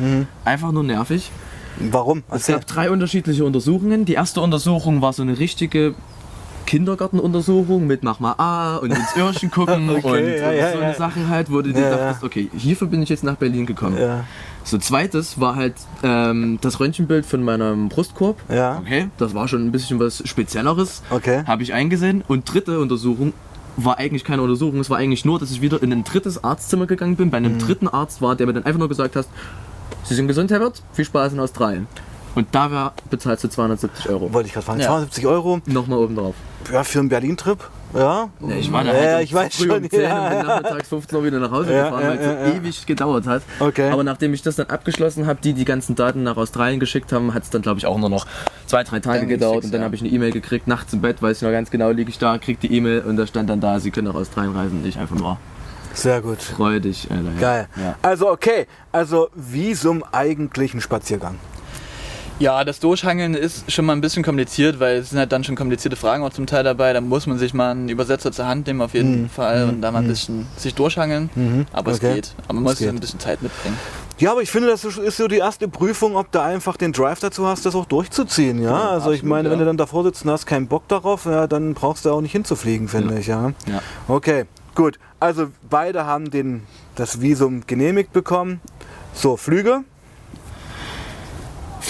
einfach 0.45 0.73
nur 0.73 0.83
nervig. 0.83 1.31
Warum? 1.79 2.25
Es 2.31 2.49
gab 2.49 2.67
drei 2.67 2.91
unterschiedliche 2.91 3.45
Untersuchungen. 3.45 4.05
Die 4.05 4.15
erste 4.15 4.41
Untersuchung 4.41 5.03
war 5.03 5.13
so 5.13 5.23
eine 5.23 5.39
richtige 5.39 5.95
Kindergartenuntersuchung 6.67 7.87
mit 7.87 8.03
mach 8.03 8.21
mal 8.21 8.35
A 8.39 8.77
und 8.77 8.91
ins 8.91 9.17
Öhrchen 9.17 9.51
gucken 9.51 9.89
Okay, 10.03 10.07
und, 10.07 10.41
ja, 10.41 10.49
und 10.51 10.57
ja, 10.57 10.73
so 10.73 10.79
eine 10.79 10.95
Sachen 10.95 11.29
halt, 11.29 11.51
wo 11.51 11.63
du 11.63 11.73
dir 11.73 11.91
dachtest, 11.91 12.25
okay, 12.25 12.49
hierfür 12.57 12.89
bin 12.89 13.03
ich 13.03 13.09
jetzt 13.09 13.25
nach 13.25 13.37
Berlin 13.37 13.67
gekommen. 13.67 13.99
So 14.65 14.79
zweites 14.79 15.41
war 15.41 15.57
halt 15.57 15.75
ähm, 16.05 16.59
das 16.61 16.79
Röntgenbild 16.79 17.27
von 17.27 17.43
meinem 17.43 17.89
Brustkorb. 17.89 18.37
Ja. 18.49 18.79
Okay, 18.79 19.09
das 19.19 19.35
war 19.35 19.49
schon 19.49 19.67
ein 19.67 19.73
bisschen 19.73 19.99
was 19.99 20.23
Spezielleres. 20.27 21.03
Okay. 21.11 21.43
Habe 21.47 21.63
ich 21.65 21.73
eingesehen. 21.73 22.23
Und 22.29 22.53
dritte 22.53 22.79
Untersuchung 22.79 23.33
war 23.77 23.99
eigentlich 23.99 24.23
keine 24.23 24.43
Untersuchung. 24.43 24.79
Es 24.81 24.89
war 24.91 24.99
eigentlich 24.99 25.25
nur, 25.25 25.39
dass 25.41 25.51
ich 25.51 25.63
wieder 25.63 25.83
in 25.83 25.93
ein 25.93 26.05
drittes 26.05 26.45
Arztzimmer 26.45 26.87
gegangen 26.87 27.17
bin. 27.17 27.31
Bei 27.31 27.41
Mhm. 27.41 27.47
einem 27.47 27.59
dritten 27.59 27.89
Arzt 27.89 28.23
war, 28.23 28.37
der 28.37 28.47
mir 28.47 28.53
dann 28.53 28.65
einfach 28.65 28.79
nur 28.79 28.89
gesagt 28.89 29.17
hat, 29.17 29.27
Sie 30.05 30.15
sind 30.15 30.27
gesund, 30.29 30.51
Herr 30.51 30.61
Wirt, 30.61 30.83
viel 30.93 31.05
Spaß 31.05 31.33
in 31.33 31.41
Australien. 31.41 31.87
Und 32.35 32.49
da 32.53 32.71
war, 32.71 32.93
bezahlst 33.11 33.45
du 33.45 33.49
270 33.49 34.09
Euro. 34.09 34.33
Wollte 34.33 34.47
ich 34.49 34.53
gerade 34.53 34.65
fragen. 34.67 34.81
Ja. 34.81 34.87
270 34.87 35.27
Euro 35.27 35.61
Nochmal 35.67 35.99
oben 35.99 36.17
drauf. 36.17 36.35
Ja, 36.71 36.85
für 36.85 36.99
einen 36.99 37.09
Berlin-Trip. 37.09 37.59
Ja. 37.95 38.31
Ja, 38.41 38.57
ich 38.57 38.73
war 38.73 38.85
da 38.85 38.95
Ja, 38.95 39.15
halt 39.17 39.25
ich 39.25 39.35
weiß 39.35 39.55
früh 39.55 39.67
schon, 39.67 39.83
um 39.83 39.91
10 39.91 40.01
ja, 40.01 40.23
und 40.23 40.29
bin 40.31 40.39
ja. 40.39 40.45
nachmittags 40.45 40.89
15 40.89 41.19
Uhr 41.19 41.25
wieder 41.25 41.39
nach 41.39 41.51
Hause 41.51 41.73
Ja, 41.75 41.85
gefahren, 41.85 42.03
ja, 42.03 42.09
weil 42.09 42.19
es 42.19 42.25
ja, 42.25 42.33
so 42.33 42.51
ja. 42.51 42.57
ewig 42.57 42.87
gedauert 42.87 43.27
hat. 43.27 43.43
Okay. 43.61 43.91
Aber 43.91 44.03
nachdem 44.03 44.33
ich 44.33 44.43
das 44.43 44.57
dann 44.57 44.69
abgeschlossen 44.69 45.27
habe, 45.27 45.41
die 45.43 45.53
die 45.53 45.65
ganzen 45.65 45.95
Daten 45.95 46.23
nach 46.23 46.37
Australien 46.37 46.81
geschickt 46.81 47.13
haben, 47.13 47.35
hat 47.35 47.43
es 47.43 47.51
dann 47.51 47.61
glaube 47.63 47.79
ich 47.79 47.87
auch 47.87 47.99
nur 47.99 48.09
noch 48.09 48.27
zwei, 48.67 48.83
drei 48.85 49.01
Tage 49.01 49.21
Dann 49.21 49.29
gedauert 49.29 49.57
fix, 49.57 49.67
und 49.67 49.73
dann 49.73 49.83
ja. 49.83 49.85
habe 49.85 49.95
ich 49.95 50.01
eine 50.01 50.11
E-Mail 50.11 50.33
gekriegt, 50.33 50.67
nachts 50.69 50.93
im 50.95 51.03
Bett, 51.03 51.21
weiß 51.21 51.39
ich 51.39 51.43
noch 51.43 51.51
ganz 51.51 51.71
genau, 51.71 51.91
liege 51.91 52.09
ich 52.09 52.19
da, 52.19 52.39
krieg 52.39 52.59
die 52.61 52.75
E-Mail 52.75 53.01
und 53.03 53.17
da 53.17 53.27
stand 53.27 53.51
dann 53.51 53.61
da, 53.61 53.79
Sie 53.79 53.91
können 53.91 54.09
nach 54.09 54.15
Australien 54.15 54.57
reisen 54.57 54.79
und 54.81 54.87
ich 54.87 54.99
einfach 54.99 55.17
nur 55.17 55.37
Sehr 55.93 56.23
gut. 56.23 56.41
freudig. 56.41 57.09
Alter, 57.11 57.25
ja. 57.35 57.41
Geil. 57.41 57.69
Ja. 57.77 57.97
Also 58.01 58.31
okay, 58.31 58.67
also 58.91 59.29
Visum 59.35 60.03
eigentlich 60.13 60.73
ein 60.73 60.81
Spaziergang. 60.81 61.37
Ja, 62.43 62.65
das 62.65 62.81
Durchhangeln 62.81 63.35
ist 63.35 63.71
schon 63.71 63.85
mal 63.85 63.93
ein 63.93 64.01
bisschen 64.01 64.25
kompliziert, 64.25 64.81
weil 64.81 64.97
es 64.97 65.11
sind 65.11 65.19
halt 65.21 65.31
dann 65.31 65.45
schon 65.45 65.55
komplizierte 65.55 65.97
Fragen 65.97 66.25
auch 66.25 66.31
zum 66.33 66.47
Teil 66.47 66.65
dabei. 66.65 66.93
Da 66.93 67.01
muss 67.01 67.29
man 67.29 67.39
sich 67.39 67.55
mal 67.55 67.71
einen 67.71 67.89
Übersetzer 67.89 68.33
zur 68.33 68.47
Hand 68.49 68.67
nehmen 68.67 68.81
auf 68.81 68.95
jeden 68.95 69.23
Mhm. 69.23 69.29
Fall 69.29 69.69
und 69.69 69.81
da 69.81 69.93
mal 69.93 70.01
ein 70.01 70.09
bisschen 70.09 70.49
sich 70.57 70.75
durchhangeln. 70.75 71.31
Mhm. 71.37 71.67
Aber 71.73 71.93
Okay. 71.93 72.07
es 72.09 72.15
geht. 72.15 72.35
Aber 72.49 72.55
man 72.55 72.65
Es 72.65 72.71
muss 72.71 72.79
sich 72.79 72.87
geht. 72.89 72.97
ein 72.97 72.99
bisschen 73.01 73.21
Zeit 73.21 73.43
mitbringen. 73.43 73.79
Ja, 74.19 74.33
aber 74.33 74.43
ich 74.43 74.51
finde, 74.51 74.67
das 74.69 74.85
ist 74.85 75.17
so 75.17 75.29
die 75.29 75.37
erste 75.37 75.69
Prüfung, 75.69 76.17
ob 76.17 76.33
du 76.33 76.43
einfach 76.43 76.77
den 76.77 76.93
Drive 76.93 77.21
dazu 77.21 77.47
hast, 77.47 77.65
das 77.65 77.77
auch 77.77 77.85
durchzuziehen. 77.87 78.61
Ja, 78.61 78.71
Ja, 78.71 78.89
also 78.91 79.13
ich 79.13 79.19
absolut, 79.21 79.25
meine, 79.31 79.45
wenn 79.51 79.59
ja. 79.59 79.65
du 79.65 79.67
dann 79.67 79.77
davor 79.77 80.03
sitzt 80.03 80.25
und 80.25 80.33
hast 80.33 80.45
keinen 80.47 80.67
Bock 80.67 80.89
darauf, 80.89 81.27
ja, 81.27 81.47
dann 81.47 81.75
brauchst 81.75 82.05
du 82.07 82.11
auch 82.11 82.21
nicht 82.23 82.33
hinzufliegen, 82.33 82.89
finde 82.89 83.15
Ja. 83.15 83.21
ich. 83.21 83.27
Ja. 83.29 83.53
Ja. 83.69 83.81
Okay, 84.09 84.47
gut. 84.75 84.99
Also 85.21 85.47
beide 85.71 86.07
haben 86.07 86.33
den, 86.33 86.65
das 86.97 87.21
Visum 87.21 87.63
genehmigt 87.69 88.13
bekommen. 88.13 88.61
So, 89.15 89.37
Flüge. 89.37 89.85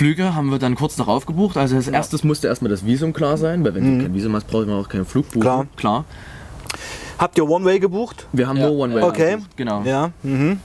Flüge 0.03 0.35
haben 0.35 0.51
wir 0.51 0.59
dann 0.59 0.75
kurz 0.75 0.97
darauf 0.97 1.27
gebucht. 1.27 1.57
Also 1.57 1.77
als 1.77 1.87
erstes 1.87 2.25
musste 2.25 2.49
erstmal 2.49 2.73
das 2.73 2.85
Visum 2.85 3.13
klar 3.13 3.37
sein, 3.37 3.65
weil 3.65 3.73
wenn 3.77 3.99
du 3.99 4.05
kein 4.05 4.13
Visum 4.13 4.35
hast, 4.35 4.49
braucht 4.49 4.67
man 4.67 4.81
auch 4.81 4.89
keinen 4.89 5.07
Flug 5.07 5.29
buchen. 5.29 5.43
Klar. 5.43 5.67
klar. 5.77 6.05
Habt 7.21 7.39
ihr 7.39 7.49
One-Way 7.49 7.79
gebucht? 7.79 8.27
Wir 8.33 8.49
haben 8.49 8.57
Ja. 8.57 8.67
nur 8.67 8.79
One-Way 8.79 9.03
Okay. 9.05 9.31
gebucht, 9.35 9.57
Genau. 9.57 9.83
Ja. 9.85 10.11
Mhm. 10.25 10.59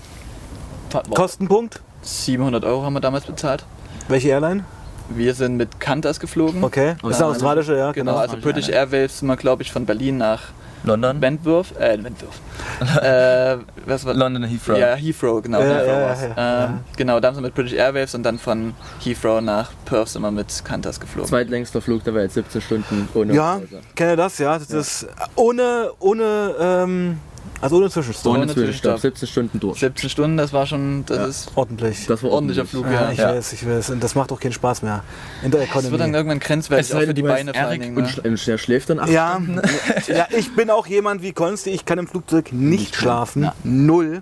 Kostenpunkt? 1.14 1.82
700 2.02 2.66
Euro 2.66 2.82
haben 2.82 2.94
wir 2.94 3.00
damals 3.00 3.26
bezahlt. 3.26 3.64
Welche 4.08 4.30
Airline? 4.30 4.64
Wir 5.10 5.36
sind 5.36 5.56
mit 5.56 5.80
Qantas 5.80 6.20
geflogen. 6.20 6.64
Okay. 6.64 6.96
Aus 7.04 7.12
ist 7.12 7.22
eine 7.22 7.30
australische, 7.30 7.78
ja, 7.78 7.92
Genau, 7.92 8.14
genau. 8.14 8.18
also 8.24 8.38
British 8.38 8.70
Airways 8.70 9.20
sind 9.20 9.28
wir, 9.28 9.38
glaube 9.38 9.62
ich, 9.62 9.72
von 9.72 9.86
Berlin 9.86 10.18
nach 10.18 10.46
London? 10.84 11.22
Wentworth. 11.22 11.76
Äh, 11.80 12.04
Wentworth. 12.04 12.40
äh, 13.04 13.58
was 13.86 14.06
war 14.06 14.14
London 14.14 14.44
Heathrow. 14.44 14.78
Ja, 14.78 14.96
Heathrow, 14.96 15.42
genau. 15.42 15.60
Ja, 15.60 15.66
Heathrow 15.66 15.88
ja, 15.88 16.16
ja, 16.16 16.36
ja, 16.36 16.66
ähm, 16.66 16.80
Genau, 16.96 17.20
da 17.20 17.34
sind 17.34 17.44
wir 17.44 17.48
mit 17.48 17.56
British 17.56 17.74
Airways 17.74 18.14
und 18.16 18.24
dann 18.24 18.38
von 18.40 18.74
Heathrow 19.04 19.42
nach 19.42 19.72
Perth 19.86 20.10
sind 20.10 20.22
wir 20.22 20.32
mit 20.32 20.64
Qantas 20.64 21.00
geflogen. 21.00 21.30
Zweitlängster 21.30 21.82
Flug 21.82 22.04
der 22.04 22.14
Welt, 22.14 22.32
17 22.32 22.62
Stunden 22.62 23.10
ohne 23.14 23.34
Ja, 23.34 23.62
kenne 23.96 24.16
das, 24.16 24.38
ja. 24.38 24.58
Das 24.58 24.70
ist 24.70 25.08
ohne, 25.36 25.92
ohne, 26.00 26.56
ähm, 26.60 27.20
also 27.62 27.78
ohne 27.78 27.90
Zwischenstopp. 27.90 28.34
Ohne 28.36 28.48
Zwischenstopp, 28.48 29.00
Zwischenstopp. 29.00 29.00
17 29.02 29.28
Stunden 29.28 29.60
durch. 29.60 29.80
17 29.80 30.10
Stunden, 30.10 30.38
das 30.38 30.54
war 30.54 30.66
schon, 30.68 31.06
das 31.06 31.28
ist 31.28 31.52
Ordentlich. 31.56 32.06
Das 32.08 32.24
war 32.24 32.32
ordentlicher 32.32 32.62
ordentlich. 32.62 32.82
Flug, 32.82 32.86
ja, 32.94 33.02
ja. 33.08 33.12
ich 33.12 33.18
Ja. 33.18 33.30
weiß, 33.36 33.54
ich 33.54 33.68
weiß. 33.68 33.90
Und 33.92 34.04
das 34.04 34.16
macht 34.16 34.32
auch 34.32 34.40
keinen 34.40 34.52
Spaß 34.54 34.82
mehr. 34.84 35.04
In 35.44 35.52
der 35.52 35.62
Es 35.62 35.68
wird 35.74 35.76
dann 35.86 35.86
Economy. 35.94 36.14
irgendwann 36.16 36.40
grenzwertig, 36.40 36.94
auch 36.96 37.00
für 37.02 37.14
die 37.14 37.22
Beine 37.22 37.54
vor 37.54 37.62
Erik 37.62 37.82
Dingen. 37.82 37.98
und 37.98 38.04
Ne? 38.04 38.10
sch- 38.10 38.46
der 38.46 38.58
schläft 38.58 38.90
dann 38.90 39.00
acht 39.00 39.10
Ja, 39.10 39.42
ja, 40.08 40.28
ich 40.38 40.56
bin 40.56 40.70
auch 40.70 40.88
jemand 40.88 41.22
wie 41.22 41.34
Konsti. 41.34 41.72
Ich 41.72 41.86
kann 41.86 41.98
im 42.00 42.08
Flugzeug 42.08 42.52
nicht, 42.52 42.80
Nicht 42.80 42.96
schlafen. 42.96 43.44
Ja. 43.44 43.54
Null. 43.64 44.22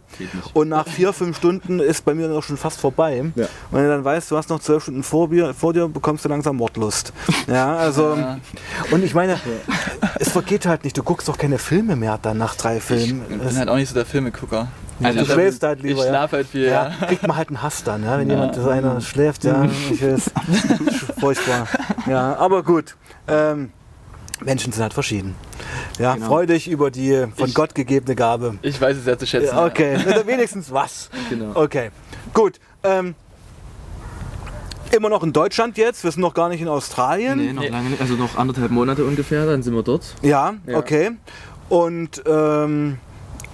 Und 0.53 0.69
nach 0.69 0.87
vier, 0.87 1.13
fünf 1.13 1.37
Stunden 1.37 1.79
ist 1.79 2.05
bei 2.05 2.13
mir 2.13 2.27
dann 2.27 2.37
auch 2.37 2.43
schon 2.43 2.57
fast 2.57 2.79
vorbei. 2.79 3.23
Ja. 3.35 3.45
Und 3.45 3.49
wenn 3.71 3.83
du 3.83 3.89
dann 3.89 4.03
weißt, 4.03 4.31
du 4.31 4.37
hast 4.37 4.49
noch 4.49 4.59
zwölf 4.59 4.83
Stunden 4.83 5.03
vor 5.03 5.29
dir, 5.29 5.53
vor 5.53 5.73
dir 5.73 5.87
bekommst 5.87 6.23
du 6.25 6.29
langsam 6.29 6.55
Mordlust. 6.57 7.13
Ja, 7.47 7.75
also. 7.75 8.15
Ja. 8.15 8.39
Und 8.91 9.03
ich 9.03 9.13
meine, 9.13 9.39
es 10.19 10.29
vergeht 10.29 10.65
halt 10.65 10.83
nicht. 10.83 10.97
Du 10.97 11.03
guckst 11.03 11.27
doch 11.27 11.37
keine 11.37 11.57
Filme 11.57 11.95
mehr 11.95 12.17
dann 12.21 12.37
nach 12.37 12.55
drei 12.55 12.79
Filmen. 12.79 13.24
Ich 13.29 13.37
bin 13.37 13.57
halt 13.57 13.69
auch 13.69 13.75
nicht 13.75 13.89
so 13.89 13.95
der 13.95 14.05
Filmegucker. 14.05 14.67
Also 15.03 15.19
ich 15.21 15.27
du 15.27 15.33
schläfst 15.33 15.61
halt 15.63 15.79
Ich 15.79 15.85
lieber. 15.85 16.03
ja. 16.03 16.09
schlafe 16.09 16.35
halt 16.37 16.47
viel, 16.47 16.65
Ja, 16.67 16.89
ja. 16.99 17.07
kriegt 17.07 17.27
man 17.27 17.35
halt 17.35 17.49
einen 17.49 17.61
Hass 17.61 17.83
dann, 17.83 18.03
ja? 18.03 18.17
wenn 18.17 18.29
jemand 18.29 18.55
so 18.55 18.69
einer 18.69 19.01
schläft, 19.01 19.43
ja, 19.43 19.65
ich 19.91 20.01
weiß, 20.01 20.31
furchtbar. 21.19 21.67
Ja, 22.07 22.35
aber 22.37 22.63
gut. 22.63 22.95
Ähm, 23.27 23.71
Menschen 24.43 24.71
sind 24.71 24.81
halt 24.81 24.93
verschieden. 24.93 25.35
Ja, 25.99 26.13
Genau. 26.13 26.27
freu 26.27 26.45
dich 26.45 26.69
über 26.69 26.91
die 26.91 27.25
von 27.35 27.47
Ich- 27.49 27.53
Gott 27.55 27.73
gegebene 27.75 28.15
Gabe. 28.15 28.55
Ich 28.61 28.79
weiß 28.79 28.97
es 28.97 29.03
sehr 29.05 29.17
zu 29.17 29.25
schätzen. 29.27 29.47
Ja, 29.55 29.65
okay, 29.65 29.97
Na, 30.05 30.25
wenigstens 30.27 30.71
was. 30.71 31.09
Genau. 31.29 31.51
Okay, 31.55 31.89
gut. 32.33 32.59
Ähm, 32.83 33.15
immer 34.91 35.09
noch 35.09 35.23
in 35.23 35.33
Deutschland 35.33 35.77
jetzt, 35.77 36.03
wir 36.03 36.11
sind 36.11 36.21
noch 36.21 36.33
gar 36.33 36.49
nicht 36.49 36.61
in 36.61 36.67
Australien. 36.67 37.37
Nee, 37.39 37.53
noch 37.53 37.61
Nee. 37.63 37.69
lange 37.69 37.89
nicht. 37.89 38.01
Also 38.01 38.13
noch 38.15 38.37
anderthalb 38.37 38.71
Monate 38.71 39.03
ungefähr, 39.03 39.45
dann 39.45 39.61
sind 39.63 39.73
wir 39.73 39.83
dort. 39.83 40.15
Ja, 40.21 40.53
Ja. 40.67 40.77
okay. 40.77 41.11
Und 41.67 42.21
ähm, 42.25 42.97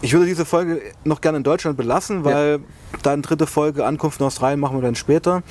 ich 0.01 0.13
würde 0.13 0.25
diese 0.25 0.45
Folge 0.45 0.81
noch 1.03 1.21
gerne 1.21 1.37
in 1.37 1.43
Deutschland 1.43 1.77
belassen, 1.77 2.23
weil 2.23 2.59
dann 3.03 3.21
dritte 3.21 3.45
Folge 3.47 3.85
Ankunft 3.85 4.19
in 4.19 4.25
Australien 4.25 4.59
machen 4.59 4.77
wir 4.77 4.81
dann 4.81 4.95
später. 4.95 5.43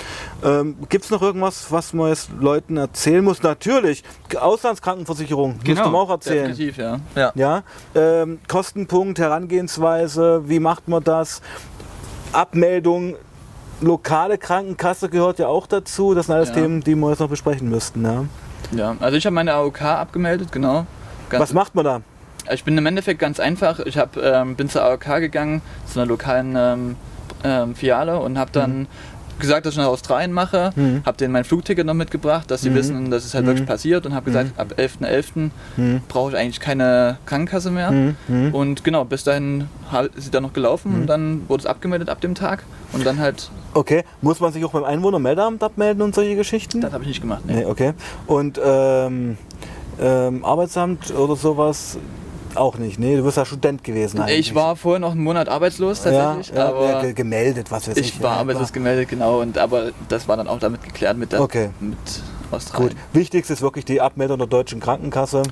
Ähm, 0.43 0.75
Gibt 0.89 1.05
es 1.05 1.11
noch 1.11 1.21
irgendwas, 1.21 1.71
was 1.71 1.93
man 1.93 2.09
jetzt 2.09 2.31
Leuten 2.39 2.77
erzählen 2.77 3.23
muss? 3.23 3.41
Natürlich, 3.43 4.03
Auslandskrankenversicherung, 4.39 5.53
musst 5.53 5.65
Genau, 5.65 5.83
du 5.85 5.89
mir 5.89 5.97
auch 5.97 6.09
erzählen. 6.09 6.47
Definitiv, 6.49 6.77
ja. 6.77 6.99
Ja. 7.15 7.31
Ja, 7.35 7.63
ähm, 7.95 8.39
Kostenpunkt, 8.47 9.19
Herangehensweise, 9.19 10.43
wie 10.47 10.59
macht 10.59 10.87
man 10.87 11.03
das? 11.03 11.41
Abmeldung, 12.33 13.15
lokale 13.81 14.37
Krankenkasse 14.37 15.09
gehört 15.09 15.39
ja 15.39 15.47
auch 15.47 15.67
dazu. 15.67 16.13
Das 16.13 16.27
sind 16.27 16.35
alles 16.35 16.49
Ja. 16.49 16.55
Themen, 16.55 16.81
die 16.81 16.95
wir 16.95 17.09
jetzt 17.09 17.19
noch 17.19 17.29
besprechen 17.29 17.69
müssten. 17.69 18.03
Ja. 18.03 18.25
ja. 18.71 18.95
Also 18.99 19.17
ich 19.17 19.25
habe 19.25 19.33
meine 19.33 19.53
AOK 19.53 19.81
abgemeldet, 19.81 20.51
genau. 20.51 20.85
Ganz 21.29 21.41
Was 21.41 21.53
macht 21.53 21.75
man 21.75 21.85
da? 21.85 22.01
Ich 22.51 22.63
bin 22.63 22.77
im 22.77 22.85
Endeffekt 22.85 23.19
ganz 23.19 23.39
einfach. 23.39 23.79
Ich 23.79 23.97
hab, 23.97 24.17
ähm, 24.17 24.55
bin 24.55 24.69
zur 24.69 24.83
AOK 24.83 25.19
gegangen, 25.19 25.61
zu 25.85 25.99
einer 25.99 26.07
lokalen 26.07 26.55
ähm, 26.57 26.95
ähm, 27.43 27.75
Filiale 27.75 28.19
und 28.19 28.37
habe 28.37 28.51
dann 28.51 28.87
gesagt, 29.39 29.65
dass 29.65 29.73
ich 29.73 29.79
nach 29.79 29.87
Australien 29.87 30.31
mache. 30.33 30.69
Mhm. 30.75 31.01
Habe 31.03 31.17
denen 31.17 31.31
mein 31.33 31.43
Flugticket 31.43 31.83
noch 31.85 31.95
mitgebracht, 31.95 32.51
dass 32.51 32.61
sie 32.61 32.69
Mhm. 32.69 32.75
wissen, 32.75 33.09
dass 33.11 33.25
es 33.25 33.33
halt 33.33 33.43
Mhm. 33.45 33.49
wirklich 33.49 33.67
passiert 33.67 34.05
und 34.05 34.13
habe 34.13 34.25
gesagt, 34.25 34.51
ab 34.59 34.73
11.11. 34.77 35.49
Hm. 35.77 36.01
brauche 36.07 36.31
ich 36.31 36.37
eigentlich 36.37 36.59
keine 36.59 37.17
Krankenkasse 37.25 37.71
mehr. 37.71 37.89
Hm. 37.89 38.15
Hm. 38.27 38.53
Und 38.53 38.83
genau, 38.83 39.03
bis 39.03 39.23
dahin 39.23 39.67
ist 40.15 40.25
sie 40.25 40.31
dann 40.31 40.43
noch 40.43 40.53
gelaufen 40.53 40.93
Mhm. 40.93 41.01
und 41.01 41.07
dann 41.07 41.41
wurde 41.49 41.61
es 41.61 41.65
abgemeldet 41.65 42.09
ab 42.09 42.21
dem 42.21 42.35
Tag. 42.35 42.63
Und 42.93 43.03
dann 43.05 43.19
halt, 43.19 43.49
Okay, 43.73 44.03
muss 44.21 44.39
man 44.41 44.51
sich 44.53 44.63
auch 44.65 44.73
beim 44.73 44.83
Einwohnermeldeamt 44.83 45.63
abmelden 45.63 46.03
und 46.03 46.13
solche 46.13 46.35
Geschichten? 46.35 46.81
das 46.81 46.91
habe 46.93 47.03
ich 47.03 47.07
nicht 47.07 47.21
gemacht. 47.21 47.41
Nee, 47.47 47.55
Nee. 47.61 47.65
okay. 47.65 47.93
Und 48.27 48.59
ähm, 48.63 49.37
ähm, 49.99 50.45
Arbeitsamt 50.45 51.11
oder 51.15 51.35
sowas 51.35 51.97
auch 52.57 52.77
nicht? 52.77 52.99
Nee, 52.99 53.17
du 53.17 53.23
bist 53.23 53.37
ja 53.37 53.45
Student 53.45 53.83
gewesen 53.83 54.19
eigentlich. 54.21 54.39
Ich 54.39 54.55
war 54.55 54.75
vorher 54.75 54.99
noch 54.99 55.11
einen 55.11 55.23
Monat 55.23 55.49
arbeitslos 55.49 56.03
ja, 56.03 56.11
tatsächlich, 56.11 56.55
ja, 56.57 56.69
aber 56.69 56.89
ja, 56.89 57.01
ge- 57.01 57.13
gemeldet, 57.13 57.71
was 57.71 57.87
weiß 57.87 57.97
ich. 57.97 58.15
ich 58.15 58.21
war 58.23 58.33
ja, 58.35 58.39
arbeitslos 58.41 58.71
gemeldet, 58.73 59.09
genau. 59.09 59.41
Und, 59.41 59.57
aber 59.57 59.91
das 60.09 60.27
war 60.27 60.37
dann 60.37 60.47
auch 60.47 60.59
damit 60.59 60.83
geklärt 60.83 61.17
mit, 61.17 61.31
der, 61.31 61.41
Okay. 61.41 61.69
mit 61.79 61.97
Australien. 62.51 62.89
Gut, 62.89 62.97
wichtigst 63.13 63.49
ist 63.51 63.61
wirklich 63.61 63.85
die 63.85 64.01
Abmeldung 64.01 64.37
der 64.37 64.47
deutschen 64.47 64.79
Krankenkasse 64.79 65.43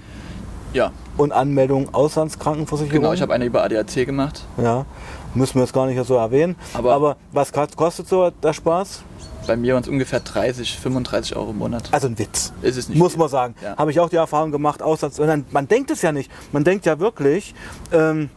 Ja, 0.73 0.91
und 1.17 1.31
Anmeldung 1.31 1.93
Auslandskrankenversicherung. 1.93 3.01
genau. 3.01 3.13
Ich 3.13 3.21
habe 3.21 3.33
eine 3.33 3.45
über 3.45 3.63
ADAC 3.63 4.05
gemacht. 4.05 4.45
Ja, 4.61 4.85
müssen 5.33 5.55
wir 5.55 5.61
jetzt 5.63 5.73
gar 5.73 5.85
nicht 5.87 6.03
so 6.05 6.15
erwähnen. 6.15 6.55
Aber- 6.73 6.93
Aber 6.93 7.15
was 7.31 7.51
kost- 7.53 7.75
kostet 7.75 8.07
so 8.07 8.29
der 8.29 8.53
Spaß? 8.53 9.03
Bei 9.49 9.57
mir 9.57 9.73
waren 9.73 9.81
es 9.81 9.89
ungefähr 9.89 10.19
30, 10.19 10.77
35 10.77 11.35
Euro 11.35 11.49
im 11.49 11.57
Monat. 11.57 11.89
Also 11.89 12.05
ein 12.05 12.19
Witz. 12.19 12.53
Ist 12.61 12.77
es 12.77 12.87
nicht 12.87 12.99
Muss 12.99 13.13
viel. 13.13 13.19
man 13.19 13.29
sagen. 13.29 13.55
Ja. 13.63 13.75
Habe 13.77 13.89
ich 13.89 13.99
auch 13.99 14.07
die 14.07 14.15
Erfahrung 14.15 14.51
gemacht, 14.51 14.83
Auslands 14.83 15.19
man 15.49 15.67
denkt 15.67 15.89
es 15.89 16.03
ja 16.03 16.11
nicht. 16.11 16.31
Man 16.51 16.63
denkt 16.63 16.85
ja 16.85 16.99
wirklich, 16.99 17.55
ähm, 17.91 18.29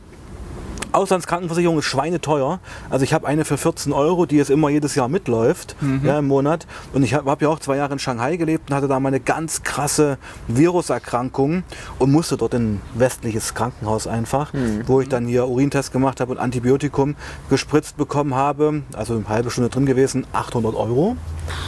Auslandskrankenversicherung 0.93 1.79
ist 1.79 1.85
schweineteuer. 1.87 2.61
Also 2.91 3.05
ich 3.05 3.13
habe 3.15 3.27
eine 3.27 3.45
für 3.45 3.57
14 3.59 3.93
Euro, 3.93 4.27
die 4.27 4.37
jetzt 4.37 4.51
immer 4.51 4.69
jedes 4.69 4.95
Jahr 4.95 5.09
mitläuft, 5.09 5.77
Mhm. 5.81 6.01
ja, 6.05 6.19
im 6.19 6.27
Monat. 6.29 6.67
Und 6.93 7.03
ich 7.03 7.15
habe 7.15 7.31
hab 7.31 7.41
ja 7.43 7.49
auch 7.49 7.59
zwei 7.59 7.77
Jahre 7.77 7.93
in 7.95 7.99
Shanghai 7.99 8.37
gelebt 8.37 8.71
und 8.71 8.77
hatte 8.77 8.89
da 8.89 9.01
mal 9.01 9.09
eine 9.09 9.21
ganz 9.21 9.63
krasse 9.63 10.19
Viruserkrankung 10.49 11.63
und 11.99 12.13
musste 12.13 12.37
dort 12.37 12.55
in 12.55 12.75
ein 12.75 12.81
westliches 12.95 13.55
Krankenhaus 13.55 14.07
einfach, 14.07 14.53
Mhm. 14.53 14.83
wo 14.87 15.01
ich 15.01 15.09
dann 15.09 15.27
hier 15.27 15.47
Urintest 15.49 15.93
gemacht 15.93 16.21
habe 16.21 16.33
und 16.33 16.39
Antibiotikum 16.39 17.17
gespritzt 17.51 17.97
bekommen 17.97 18.35
habe. 18.35 18.83
Also 18.97 19.15
eine 19.15 19.29
halbe 19.29 19.51
Stunde 19.51 19.71
drin 19.71 19.87
gewesen, 19.87 20.27
800 20.33 20.75
Euro. 20.75 21.17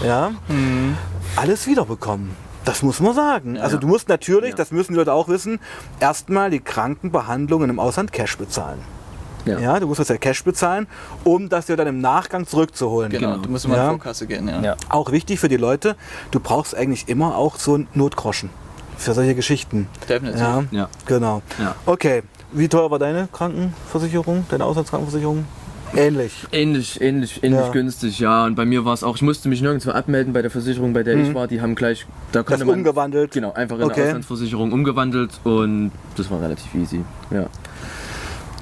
Ja 0.04 0.30
Mhm. 0.48 0.96
alles 1.36 1.66
wiederbekommen. 1.66 2.30
Das 2.64 2.82
muss 2.82 2.98
man 3.00 3.14
sagen. 3.14 3.58
Also 3.58 3.76
du 3.76 3.86
musst 3.86 4.08
natürlich, 4.08 4.50
Ja. 4.50 4.56
das 4.56 4.70
müssen 4.70 4.92
die 4.92 4.98
Leute 4.98 5.12
auch 5.12 5.28
wissen, 5.28 5.60
erstmal 6.00 6.48
die 6.50 6.60
Krankenbehandlungen 6.60 7.68
im 7.68 7.78
Ausland 7.78 8.10
Cash 8.12 8.38
bezahlen. 8.38 8.78
Ja. 9.46 9.58
Ja, 9.58 9.80
du 9.80 9.86
musst 9.86 10.00
das 10.00 10.08
ja 10.08 10.16
Cash 10.16 10.42
bezahlen, 10.44 10.86
um 11.24 11.48
das 11.48 11.66
dir 11.66 11.76
dann 11.76 11.86
im 11.86 12.00
Nachgang 12.00 12.46
zurückzuholen. 12.46 13.10
Genau, 13.10 13.32
Genau. 13.32 13.42
du 13.42 13.50
musst 13.50 13.64
immer 13.66 13.76
Ja. 13.76 13.82
in 13.84 13.88
die 13.96 14.00
Vorkasse 14.00 14.26
gehen, 14.26 14.48
ja. 14.48 14.60
Ja. 14.62 14.76
Auch 14.88 15.12
wichtig 15.12 15.38
für 15.40 15.48
die 15.48 15.56
Leute, 15.58 15.96
du 16.30 16.40
brauchst 16.40 16.74
eigentlich 16.74 17.08
immer 17.08 17.36
auch 17.36 17.56
so 17.58 17.74
einen 17.74 17.88
Notgroschen 17.94 18.50
für 18.96 19.12
solche 19.12 19.34
Geschichten. 19.34 19.88
Definitiv. 20.08 20.40
Ja, 20.40 20.64
Ja. 20.70 20.88
genau. 21.06 21.42
Ja. 21.58 21.74
Okay, 21.84 22.22
wie 22.52 22.68
teuer 22.68 22.90
war 22.90 22.98
deine 22.98 23.28
Krankenversicherung, 23.32 24.46
deine 24.48 24.64
Auslandskrankenversicherung? 24.64 25.44
Ähnlich. 25.96 26.32
Ähnlich, 26.50 27.00
ähnlich, 27.00 27.44
ähnlich 27.44 27.60
Ja. 27.60 27.68
günstig, 27.70 28.18
ja. 28.18 28.46
Und 28.46 28.56
bei 28.56 28.64
mir 28.64 28.84
war 28.84 28.94
es 28.94 29.04
auch, 29.04 29.14
ich 29.14 29.22
musste 29.22 29.48
mich 29.48 29.62
nirgendwo 29.62 29.90
abmelden 29.92 30.32
bei 30.32 30.42
der 30.42 30.50
Versicherung, 30.50 30.92
bei 30.92 31.04
der 31.04 31.14
ich 31.16 31.32
war. 31.34 31.46
Die 31.46 31.60
haben 31.60 31.74
gleich, 31.76 32.04
da 32.32 32.40
Das 32.42 32.46
konnte 32.48 32.64
man 32.64 32.78
umgewandelt. 32.78 33.30
genau 33.32 33.52
einfach 33.52 33.76
in 33.76 33.84
Okay. 33.84 33.94
eine 34.00 34.04
Auslandsversicherung 34.06 34.72
umgewandelt 34.72 35.30
und 35.44 35.92
das 36.16 36.30
war 36.32 36.40
relativ 36.40 36.74
easy. 36.74 37.04
Ja. 37.30 37.46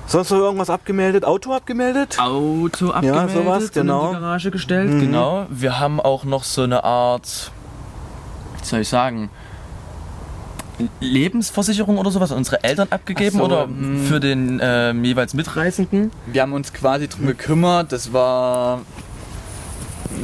Sonst 0.06 0.30
noch 0.30 0.38
irgendwas 0.38 0.68
abgemeldet? 0.70 1.24
Auto 1.24 1.52
abgemeldet? 1.52 2.18
Auto 2.18 2.90
abgemeldet, 2.90 3.30
sowas, 3.30 3.64
und 3.64 3.72
genau. 3.72 4.08
in 4.08 4.14
die 4.16 4.20
Garage 4.20 4.50
gestellt. 4.50 4.90
Mhm. 4.90 5.00
Genau. 5.00 5.46
Wir 5.48 5.78
haben 5.78 6.00
auch 6.00 6.24
noch 6.24 6.44
so 6.44 6.62
eine 6.62 6.84
Art, 6.84 7.50
wie 8.60 8.66
soll 8.66 8.80
ich 8.80 8.88
sagen, 8.88 9.30
Lebensversicherung 11.00 11.98
oder 11.98 12.10
sowas 12.10 12.32
an 12.32 12.38
unsere 12.38 12.64
Eltern 12.64 12.88
abgegeben 12.90 13.38
so, 13.38 13.44
oder 13.44 13.66
mhm. 13.66 14.04
für 14.04 14.20
den 14.20 14.60
ähm, 14.62 15.04
jeweils 15.04 15.34
Mitreisenden. 15.34 16.10
Wir 16.26 16.42
haben 16.42 16.52
uns 16.52 16.72
quasi 16.72 17.08
drum 17.08 17.26
gekümmert. 17.26 17.92
Das 17.92 18.12
war 18.12 18.80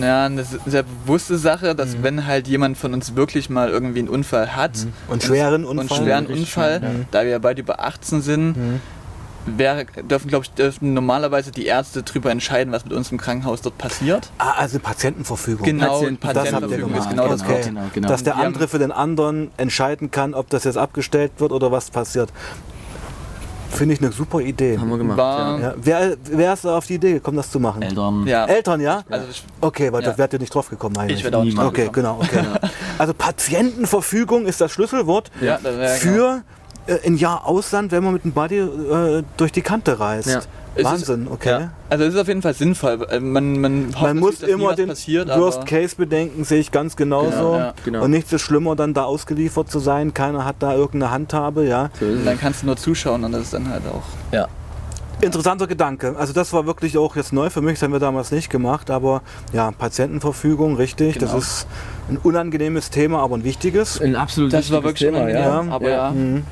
ja, 0.00 0.26
eine 0.26 0.44
sehr 0.44 0.82
bewusste 0.82 1.38
Sache, 1.38 1.74
dass 1.74 1.96
Mhm. 1.96 2.02
wenn 2.02 2.26
halt 2.26 2.48
jemand 2.48 2.76
von 2.76 2.92
uns 2.94 3.14
wirklich 3.14 3.50
mal 3.50 3.68
irgendwie 3.68 4.00
einen 4.00 4.08
Unfall 4.08 4.54
hat 4.56 4.72
Und 5.08 5.22
schweren 5.22 5.64
Unfall? 5.64 5.86
und 5.86 5.94
schweren 5.94 6.26
Unfall, 6.26 6.78
schwer, 6.80 6.90
ja. 6.90 6.94
da 7.10 7.24
wir 7.24 7.38
beide 7.38 7.60
über 7.62 7.80
18 7.80 8.20
sind, 8.22 8.56
Mhm. 8.56 8.80
Wäre, 9.46 9.86
dürfen, 9.86 10.28
glaube 10.28 10.44
ich, 10.44 10.50
dürfen 10.52 10.92
normalerweise 10.94 11.50
die 11.50 11.66
Ärzte 11.66 12.02
darüber 12.02 12.30
entscheiden, 12.30 12.72
was 12.72 12.84
mit 12.84 12.92
uns 12.92 13.10
im 13.12 13.18
Krankenhaus 13.18 13.62
dort 13.62 13.78
passiert. 13.78 14.30
Ah, 14.38 14.52
also 14.58 14.78
Patientenverfügung. 14.78 15.64
Genau, 15.64 15.92
Patienten- 16.00 16.18
Das 16.20 16.28
habt 16.28 16.36
ihr 16.36 16.42
Patientenverfügung 16.52 16.88
gemacht. 16.92 17.04
ist 17.06 17.10
genau 17.10 17.28
das 17.28 17.42
okay. 17.42 17.60
Genau, 17.64 17.80
genau. 17.94 18.08
Dass 18.08 18.22
der 18.24 18.36
andere 18.36 18.68
für 18.68 18.78
den 18.78 18.92
anderen 18.92 19.50
entscheiden 19.56 20.10
kann, 20.10 20.34
ob 20.34 20.50
das 20.50 20.64
jetzt 20.64 20.76
abgestellt 20.78 21.32
wird 21.38 21.52
oder 21.52 21.72
was 21.72 21.90
passiert. 21.90 22.30
Finde 23.70 23.94
ich 23.94 24.00
eine 24.02 24.12
super 24.12 24.40
Idee. 24.40 24.78
Haben 24.78 24.88
wir 24.88 24.96
gemacht. 24.98 25.18
War, 25.18 25.60
Ja. 25.60 25.74
Wer, 25.76 26.16
wer 26.24 26.52
ist 26.54 26.64
da 26.64 26.78
auf 26.78 26.86
die 26.86 26.94
Idee 26.94 27.12
gekommen, 27.14 27.36
das 27.36 27.50
zu 27.50 27.60
machen? 27.60 27.82
Eltern. 27.82 28.26
ja. 28.26 28.46
Eltern, 28.46 28.80
ja? 28.80 29.02
Also 29.10 29.26
ich, 29.30 29.44
Okay, 29.60 29.92
weil 29.92 30.02
Ja. 30.02 30.10
da 30.12 30.18
wärt 30.18 30.32
ihr 30.32 30.38
nicht 30.38 30.54
drauf 30.54 30.70
gekommen 30.70 30.96
eigentlich. 30.96 31.18
ich 31.18 31.24
werde 31.24 31.36
auch 31.38 31.44
nicht 31.44 31.58
Okay, 31.58 31.84
gekommen. 31.86 31.92
genau, 31.92 32.18
okay. 32.22 32.42
Also 32.98 33.12
Patientenverfügung 33.14 34.46
ist 34.46 34.60
das 34.60 34.72
Schlüsselwort 34.72 35.30
Ja, 35.40 35.58
das 35.62 35.98
für 36.00 36.42
äh, 36.88 37.06
ein 37.06 37.16
Jahr 37.16 37.46
Ausland, 37.46 37.92
wenn 37.92 38.02
man 38.02 38.14
mit 38.14 38.24
dem 38.24 38.32
Buddy 38.32 38.58
äh, 38.58 39.22
durch 39.36 39.52
die 39.52 39.62
Kante 39.62 40.00
reist. 40.00 40.28
Ja. 40.28 40.40
Es 40.74 40.82
ist- 40.84 40.90
Wahnsinn, 40.92 41.26
okay. 41.30 41.48
Ja. 41.50 41.70
Also 41.90 42.04
es 42.04 42.14
ist 42.14 42.20
auf 42.20 42.28
jeden 42.28 42.42
Fall 42.42 42.54
sinnvoll. 42.54 43.00
weil 43.00 43.20
Man, 43.20 43.60
man, 43.60 43.86
hofft 43.94 44.00
Man 44.02 44.18
muss 44.18 44.42
immer 44.42 44.74
den 44.76 44.88
passiert, 44.90 45.28
Worst 45.28 45.66
Case 45.66 45.96
bedenken, 45.96 46.44
sehe 46.44 46.60
ich 46.60 46.70
ganz 46.70 46.94
genauso. 46.94 47.30
Genau, 47.30 47.56
ja. 47.58 47.74
Genau. 47.84 48.04
Und 48.04 48.10
nichts 48.12 48.32
ist 48.32 48.42
schlimmer, 48.42 48.76
dann 48.76 48.94
da 48.94 49.02
ausgeliefert 49.04 49.70
zu 49.70 49.80
sein. 49.80 50.14
Keiner 50.14 50.44
hat 50.44 50.56
da 50.60 50.74
irgendeine 50.74 51.10
Handhabe, 51.12 51.66
ja. 51.66 51.90
So 51.98 52.06
dann 52.24 52.38
kannst 52.38 52.62
du 52.62 52.66
nur 52.66 52.76
zuschauen 52.76 53.24
und 53.24 53.32
das 53.32 53.42
ist 53.42 53.54
dann 53.54 53.68
halt 53.68 53.82
auch. 53.86 54.02
Ja. 54.32 54.46
Interessanter 55.20 55.66
Gedanke. 55.66 56.14
Also 56.16 56.32
das 56.32 56.52
war 56.52 56.64
wirklich 56.66 56.96
auch 56.96 57.16
jetzt 57.16 57.32
neu 57.32 57.50
für 57.50 57.60
mich, 57.60 57.74
das 57.74 57.82
haben 57.82 57.92
wir 57.92 57.98
damals 57.98 58.30
nicht 58.30 58.48
gemacht, 58.50 58.88
aber 58.88 59.22
ja, 59.52 59.72
Patientenverfügung, 59.72 60.76
richtig. 60.76 61.18
Genau. 61.18 61.32
Das 61.32 61.42
ist 61.44 61.66
ein 62.08 62.18
unangenehmes 62.18 62.90
Thema, 62.90 63.18
aber 63.24 63.36
ein 63.36 63.42
wichtiges. 63.42 64.00
Ein 64.00 64.14
absolut 64.14 64.52
Das 64.52 64.70
war 64.70 64.84
wichtiges 64.84 65.00
wirklich 65.10 65.10
Thema, 65.10 65.40
unangenehm, 65.42 65.68
ja. 65.70 65.74
aber 65.74 65.90
ja. 65.90 66.10
Mhm. 66.12 66.44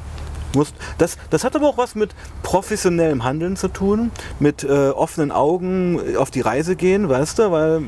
Muss, 0.55 0.73
das, 0.99 1.19
das 1.31 1.45
hat 1.45 1.55
aber 1.57 1.69
auch 1.69 1.79
was 1.79 1.95
mit 1.95 2.11
professionellem 2.43 3.25
Handeln 3.25 3.57
zu 3.57 3.69
tun, 3.69 4.11
mit 4.39 4.65
äh, 4.65 4.89
offenen 4.91 5.33
Augen 5.33 6.01
auf 6.17 6.31
die 6.31 6.41
Reise 6.41 6.77
gehen, 6.77 7.09
weißt 7.09 7.39
du, 7.39 7.51
weil 7.51 7.83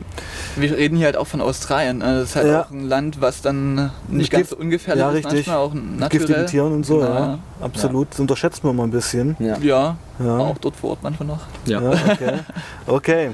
Wir 0.56 0.76
reden 0.76 0.96
hier 0.96 1.06
halt 1.06 1.16
auch 1.16 1.26
von 1.26 1.40
Australien. 1.40 2.02
Also 2.02 2.20
Das 2.20 2.30
ist 2.30 2.36
halt 2.36 2.46
Ja. 2.48 2.62
auch 2.62 2.70
ein 2.70 2.84
Land, 2.86 3.20
was 3.20 3.40
dann 3.42 3.90
nicht 4.08 4.30
ganz 4.30 4.50
so 4.50 4.56
ungefährlich 4.56 5.00
ja, 5.02 5.08
ist, 5.10 5.16
richtig. 5.16 5.46
manchmal 5.46 5.56
auch 5.56 5.72
naturell. 5.74 6.08
giftigen 6.10 6.46
Tieren 6.46 6.72
und 6.72 6.84
so, 6.84 6.98
Genau, 6.98 7.08
ja, 7.14 7.38
absolut. 7.60 8.08
Das 8.10 8.20
unterschätzt 8.20 8.64
man 8.64 8.76
mal 8.76 8.84
ein 8.84 8.90
bisschen. 8.90 9.36
Ja. 9.38 9.56
Ja, 9.58 9.96
Ja. 10.18 10.38
auch 10.38 10.58
dort 10.58 10.76
vor 10.76 10.90
Ort 10.90 11.02
manchmal 11.02 11.28
noch. 11.28 11.40
Ja. 11.64 11.80
Ja, 11.80 11.90
okay. 12.12 12.32
okay. 12.86 13.30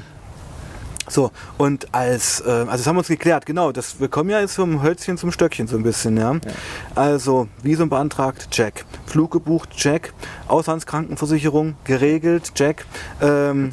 So, 1.08 1.30
und 1.58 1.94
als, 1.94 2.40
äh, 2.40 2.50
also 2.50 2.70
das 2.70 2.86
haben 2.86 2.96
wir 2.96 3.00
uns 3.00 3.08
geklärt, 3.08 3.46
genau, 3.46 3.72
das, 3.72 4.00
wir 4.00 4.08
kommen 4.08 4.30
ja 4.30 4.40
jetzt 4.40 4.54
vom 4.54 4.82
Hölzchen 4.82 5.18
zum 5.18 5.32
Stöckchen 5.32 5.66
so 5.66 5.76
ein 5.76 5.82
bisschen, 5.82 6.16
ja. 6.16 6.36
Also, 6.94 7.48
Visum 7.62 7.90
beantragt, 7.90 8.50
check. 8.50 8.84
Flug 9.06 9.32
gebucht, 9.32 9.70
check. 9.76 10.12
Auslandskrankenversicherung 10.48 11.76
geregelt, 11.84 12.54
check. 12.54 12.86
Ähm, 13.20 13.70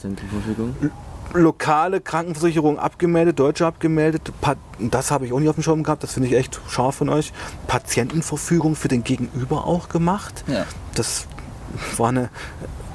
lokale 1.34 2.02
Krankenversicherung 2.02 2.78
abgemeldet, 2.80 3.40
deutsche 3.40 3.66
abgemeldet. 3.66 4.32
Pa 4.42 4.56
das 4.80 5.12
habe 5.12 5.26
ich 5.26 5.34
auch 5.34 5.40
nicht 5.40 5.50
auf 5.50 5.56
dem 5.56 5.64
Schirm 5.64 5.84
gehabt, 5.84 6.04
das 6.04 6.14
finde 6.14 6.28
ich 6.28 6.36
echt 6.36 6.60
scharf 6.68 6.96
von 6.96 7.10
euch. 7.10 7.32
Patientenverfügung 7.68 8.76
für 8.76 8.88
den 8.88 9.04
Gegenüber 9.04 9.66
auch 9.66 9.90
gemacht. 9.90 10.44
Ja. 10.48 10.66
Das 10.96 11.28
war 11.98 12.10
eine, 12.10 12.30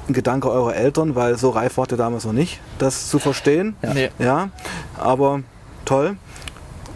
ein 0.09 0.13
Gedanke 0.13 0.49
eurer 0.49 0.75
Eltern, 0.75 1.15
weil 1.15 1.37
so 1.37 1.49
reif 1.49 1.77
wart 1.77 1.91
ihr 1.91 1.97
damals 1.97 2.25
noch 2.25 2.33
nicht, 2.33 2.59
das 2.79 3.09
zu 3.09 3.19
verstehen. 3.19 3.75
Ja. 3.81 3.93
Nee. 3.93 4.09
Ja, 4.19 4.49
aber 4.97 5.41
toll. 5.85 6.15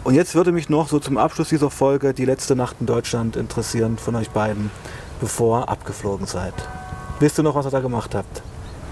Und 0.04 0.14
jetzt 0.14 0.34
würde 0.34 0.50
mich 0.52 0.68
noch 0.68 0.88
so 0.88 0.98
zum 0.98 1.16
Abschluss 1.16 1.48
dieser 1.50 1.70
Folge 1.70 2.12
die 2.14 2.24
letzte 2.24 2.56
Nacht 2.56 2.76
in 2.80 2.86
Deutschland 2.86 3.36
interessieren 3.36 3.98
von 3.98 4.16
euch 4.16 4.30
beiden, 4.30 4.70
bevor 5.20 5.60
ihr 5.60 5.68
abgeflogen 5.68 6.26
seid. 6.26 6.54
Wisst 7.20 7.38
ihr 7.38 7.44
noch, 7.44 7.54
was 7.54 7.66
ihr 7.66 7.70
da 7.70 7.80
gemacht 7.80 8.14
habt? 8.14 8.42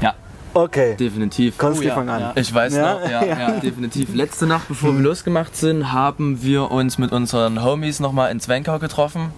Ja, 0.00 0.14
Okay, 0.54 0.94
definitiv. 0.96 1.58
Konsti, 1.58 1.84
Oh 1.86 1.88
ja, 1.88 1.94
fang 1.94 2.08
an. 2.08 2.20
ja. 2.20 2.32
Ich 2.36 2.52
weiß 2.54 2.74
Ja? 2.74 2.94
noch, 2.94 3.08
ja, 3.10 3.24
ja, 3.38 3.50
definitiv. 3.60 4.14
Letzte 4.14 4.46
Nacht, 4.46 4.68
bevor 4.68 4.92
wir 4.94 5.00
losgemacht 5.00 5.56
sind, 5.56 5.92
haben 5.92 6.42
wir 6.42 6.70
uns 6.70 6.96
mit 6.98 7.10
unseren 7.12 7.64
Homies 7.64 7.98
nochmal 8.00 8.30
in 8.30 8.38
Zwenkau 8.40 8.78
getroffen. 8.78 9.32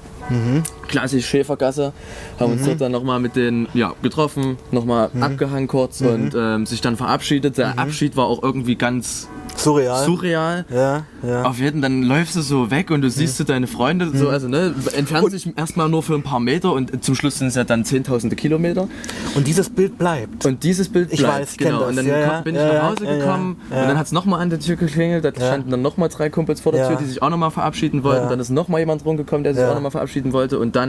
Klassisch 0.93 1.27
Schäfergasse. 1.27 1.93
Haben 2.39 2.53
uns 2.53 2.65
dort 2.65 2.81
dann 2.81 2.93
nochmal 2.93 3.19
mit 3.19 3.35
denen 3.35 3.67
ja, 3.75 3.93
getroffen, 4.03 4.59
nochmal 4.71 5.11
abgehangen 5.21 5.67
kurz 5.69 6.01
und 6.03 6.35
ähm, 6.37 6.67
sich 6.67 6.81
dann 6.83 6.97
verabschiedet. 6.97 7.57
Der 7.59 7.79
Abschied 7.79 8.15
war 8.17 8.27
auch 8.27 8.43
irgendwie 8.43 8.77
ganz 8.77 9.29
Surreal. 9.57 10.05
surreal. 10.05 10.65
ja, 10.71 11.05
ja. 11.23 11.43
Auf 11.45 11.59
jeden 11.59 11.83
dann 11.83 12.03
läufst 12.03 12.37
du 12.37 12.41
so 12.41 12.71
weg 12.71 12.91
und 12.91 13.03
du 13.03 13.11
siehst 13.11 13.37
so 13.37 13.45
deine 13.45 13.67
Freunde, 13.67 14.11
so, 14.15 14.29
also 14.29 14.49
ne, 14.49 14.75
entfernt 14.97 15.31
sich 15.31 15.47
erstmal 15.57 15.89
nur 15.89 16.03
für 16.03 16.15
ein 16.15 16.23
paar 16.23 16.41
Meter 16.41 16.73
und 16.73 17.05
zum 17.05 17.15
Schluss 17.15 17.39
sind 17.39 17.49
es 17.49 17.55
ja 17.55 17.65
dann 17.65 17.85
zehntausende 17.85 18.35
Kilometer. 18.35 18.89
Und 19.35 19.47
dieses 19.47 19.69
Bild 19.71 19.99
bleibt. 19.99 20.45
Und 20.47 20.63
dieses 20.65 20.89
Bild 20.89 21.11
bleibt, 21.11 21.23
weiß, 21.41 21.53
ich 21.53 21.59
kenn 21.59 21.69
genau. 21.69 21.87
Und 21.87 21.97
dann 21.97 22.07
Ja, 22.07 22.19
ja, 22.19 22.41
bin 22.41 22.55
ich 22.55 22.61
ja, 22.61 22.67
nach 22.69 22.75
ja, 22.75 22.91
Hause 22.91 23.05
ja, 23.05 23.17
gekommen 23.17 23.57
ja, 23.71 23.77
ja. 23.77 23.83
und 23.83 23.89
dann 23.91 23.99
hat 23.99 24.07
es 24.07 24.13
nochmal 24.13 24.41
an 24.41 24.51
der 24.51 24.59
Tür 24.59 24.77
geklingelt. 24.77 25.25
Da 25.25 25.29
Ja. 25.31 25.47
standen 25.49 25.71
dann 25.71 25.83
nochmal 25.83 26.09
drei 26.09 26.29
Kumpels 26.31 26.61
vor 26.61 26.73
der 26.73 26.83
Ja. 26.83 26.89
Tür, 26.89 26.97
die 26.97 27.05
sich 27.05 27.23
auch 27.23 27.31
nochmal 27.31 27.51
verabschieden 27.51 28.03
wollten. 28.05 28.25
Ja. 28.25 28.31
Dann 28.31 28.41
ist 28.41 28.51
nochmal 28.51 28.81
jemand 28.81 29.05
rumgekommen, 29.05 29.45
der 29.45 29.55
sich 29.55 29.63
Ja. 29.63 29.71
auch 29.71 29.75
nochmal 29.75 29.91
verabschieden 29.93 30.33
wollte. 30.33 30.59
Und 30.59 30.75
dann 30.77 30.82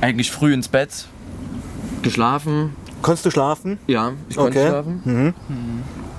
eigentlich 0.00 0.30
früh 0.30 0.52
ins 0.54 0.68
Bett, 0.68 1.06
geschlafen. 2.02 2.74
Konntest 3.02 3.26
du 3.26 3.30
schlafen? 3.30 3.78
Ja, 3.86 4.12
ich 4.28 4.36
konnte 4.36 4.58
Okay. 4.58 4.68
schlafen. 4.68 5.02
Mhm. 5.04 5.34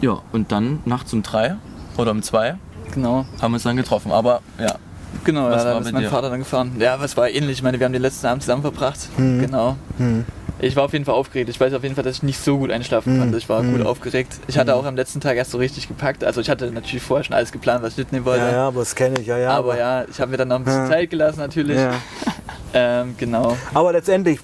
Ja, 0.02 0.22
und 0.32 0.52
dann 0.52 0.80
nachts 0.86 1.12
um 1.14 1.24
drei 1.24 1.56
oder 1.98 2.12
um 2.12 2.22
zwei 2.22 2.56
Genau. 2.94 3.26
haben 3.42 3.52
wir 3.52 3.56
uns 3.56 3.64
dann 3.64 3.76
getroffen. 3.78 4.12
Aber 4.12 4.42
ja, 4.60 4.76
Genau, 5.24 5.50
Was 5.50 5.64
ja, 5.64 5.70
war 5.70 5.74
da 5.74 5.80
ist 5.88 5.92
mein 5.92 6.04
dir? 6.04 6.10
Vater 6.10 6.30
dann 6.30 6.40
gefahren. 6.40 6.72
Ja, 6.80 7.00
was 7.02 7.18
war 7.18 7.28
ähnlich. 7.30 7.58
Ich 7.58 7.64
meine, 7.64 7.80
wir 7.80 7.86
haben 7.86 7.94
den 7.94 8.02
letzten 8.02 8.28
Abend 8.28 8.44
zusammen 8.44 8.62
verbracht. 8.62 9.10
Genau. 9.18 9.76
Mhm. 9.98 10.24
Ich 10.60 10.76
war 10.76 10.84
auf 10.86 10.94
jeden 10.94 11.04
Fall 11.04 11.16
aufgeregt. 11.16 11.50
Ich 11.50 11.60
weiß 11.60 11.74
auf 11.74 11.82
jeden 11.84 11.96
Fall, 11.96 12.04
dass 12.04 12.18
ich 12.18 12.24
nicht 12.24 12.40
so 12.40 12.58
gut 12.60 12.70
einschlafen 12.72 13.16
Mhm. 13.16 13.20
konnte. 13.20 13.38
Ich 13.38 13.50
war 13.50 13.64
Mhm. 13.64 13.78
gut 13.78 13.86
aufgeregt. 13.88 14.40
Ich 14.48 14.58
hatte 14.60 14.76
auch 14.76 14.86
am 14.86 14.96
letzten 14.96 15.20
Tag 15.20 15.36
erst 15.36 15.50
so 15.52 15.58
richtig 15.58 15.88
gepackt. 15.88 16.24
Also 16.24 16.42
ich 16.42 16.50
hatte 16.50 16.70
natürlich 16.72 17.02
vorher 17.02 17.24
schon 17.24 17.34
alles 17.36 17.52
geplant, 17.52 17.82
was 17.82 17.94
ich 17.94 17.98
mitnehmen 17.98 18.24
wollte. 18.26 18.46
Ja, 18.46 18.52
ja, 18.52 18.68
aber 18.68 18.82
das 18.82 18.94
kenne 18.94 19.20
ich, 19.20 19.26
ja, 19.28 19.38
ja. 19.40 19.50
aber 19.58 19.78
ja, 19.80 20.06
ich 20.06 20.22
habe 20.22 20.30
mir 20.32 20.38
dann 20.38 20.50
noch 20.50 20.58
ein 20.58 20.64
bisschen 20.64 20.84
Ja. 20.84 20.90
Zeit 20.90 21.10
gelassen 21.10 21.40
natürlich. 21.40 21.78
ja. 21.78 21.94
Ähm, 22.74 23.16
genau. 23.18 23.58
Aber 23.74 23.92
letztendlich, 23.92 24.40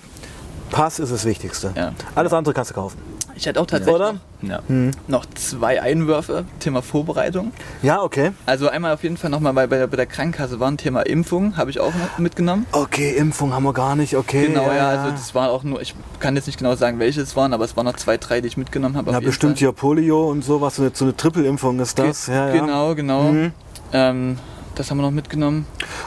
Pass 0.72 1.00
ist 1.00 1.12
das 1.12 1.26
Wichtigste. 1.26 1.72
Ja. 1.76 1.94
Alles 2.16 2.34
andere 2.34 2.54
kannst 2.54 2.72
du 2.72 2.76
kaufen. 2.76 2.98
Ich 3.38 3.46
hätte 3.46 3.60
auch 3.60 3.66
tatsächlich 3.66 3.96
Oder? 3.96 4.16
ja. 4.44 4.62
noch 5.08 5.26
zwei 5.36 5.82
Einwürfe. 5.82 6.46
Thema 6.62 6.82
Vorbereitung. 6.82 7.52
Ja, 7.82 8.02
okay. 8.02 8.32
Also 8.46 8.70
einmal 8.70 8.94
auf 8.94 9.04
jeden 9.04 9.18
Fall 9.18 9.30
nochmal 9.30 9.52
bei, 9.52 9.68
bei, 9.68 9.78
der- 9.78 9.88
bei 9.88 9.98
der 9.98 10.06
Krankenkasse 10.06 10.62
war 10.62 10.72
ein 10.72 10.78
Thema 10.78 11.02
Impfung, 11.02 11.58
habe 11.58 11.70
ich 11.70 11.82
auch 11.82 11.94
mit- 11.94 12.20
mitgenommen. 12.20 12.66
Okay, 12.72 13.12
Impfung 13.18 13.54
haben 13.54 13.64
wir 13.64 13.74
gar 13.74 13.98
nicht, 13.98 14.16
okay. 14.16 14.48
Genau, 14.48 14.72
ja, 14.72 14.88
also 14.88 15.12
das 15.12 15.36
war 15.36 15.50
auch 15.52 15.64
nur, 15.64 15.82
ich 15.82 15.94
kann 16.22 16.38
jetzt 16.38 16.46
nicht 16.48 16.58
genau 16.58 16.76
sagen, 16.78 16.98
welche 16.98 17.20
es 17.22 17.36
waren, 17.36 17.52
aber 17.54 17.66
es 17.66 17.76
waren 17.76 17.86
noch 17.86 17.98
zwei, 17.98 18.16
drei, 18.18 18.40
die 18.40 18.48
ich 18.48 18.56
mitgenommen 18.56 18.96
habe. 18.96 19.12
Jeden 19.12 19.26
bestimmt 19.26 19.54
Fall. 19.56 19.60
hier 19.60 19.72
Polio 19.74 20.30
und 20.30 20.42
sowas, 20.46 20.78
so 20.78 20.84
eine, 20.84 20.92
so 20.94 21.04
eine 21.04 21.16
Trippelimpfung 21.18 21.78
ist 21.82 22.00
das. 22.00 22.28
Ge 22.28 22.36
ja, 22.36 22.48
ja. 22.48 22.62
Genau, 22.62 22.96
genau. 22.96 23.24
Mhm. 23.24 23.52
Ähm, 23.92 24.40
das 24.76 24.92
haben 24.92 24.98
wir 24.98 25.04
noch 25.04 25.12
mitgenommen. 25.12 25.66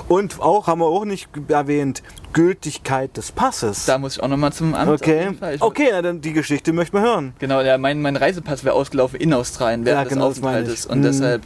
Und 0.09 0.41
auch, 0.41 0.67
haben 0.67 0.81
wir 0.81 0.87
auch 0.87 1.05
nicht 1.05 1.29
erwähnt, 1.49 2.03
Gültigkeit 2.33 3.17
des 3.17 3.33
Passes. 3.33 3.87
Da 3.87 3.99
muss 3.99 4.17
ich 4.17 4.23
auch 4.23 4.29
nochmal 4.29 4.53
zum 4.53 4.75
Amt. 4.75 4.91
okay, 4.91 5.31
okay, 5.61 5.89
na, 5.93 6.03
dann 6.03 6.21
die 6.21 6.33
Geschichte 6.33 6.73
möchten 6.73 6.97
wir 6.97 7.03
hören. 7.03 7.33
Genau, 7.39 7.61
ja, 7.61 7.79
mein, 7.79 8.01
mein 8.03 8.17
Reisepass 8.17 8.65
wäre 8.65 8.75
ausgelaufen 8.75 9.21
in 9.21 9.33
Australien 9.33 9.85
während 9.85 10.05
Ja, 10.11 10.15
genau, 10.15 10.29
des 10.29 10.41
meine 10.41 10.59
Aufenthaltes. 10.59 10.87
Und 10.87 10.99
Mhm. 10.99 11.03
deshalb 11.03 11.43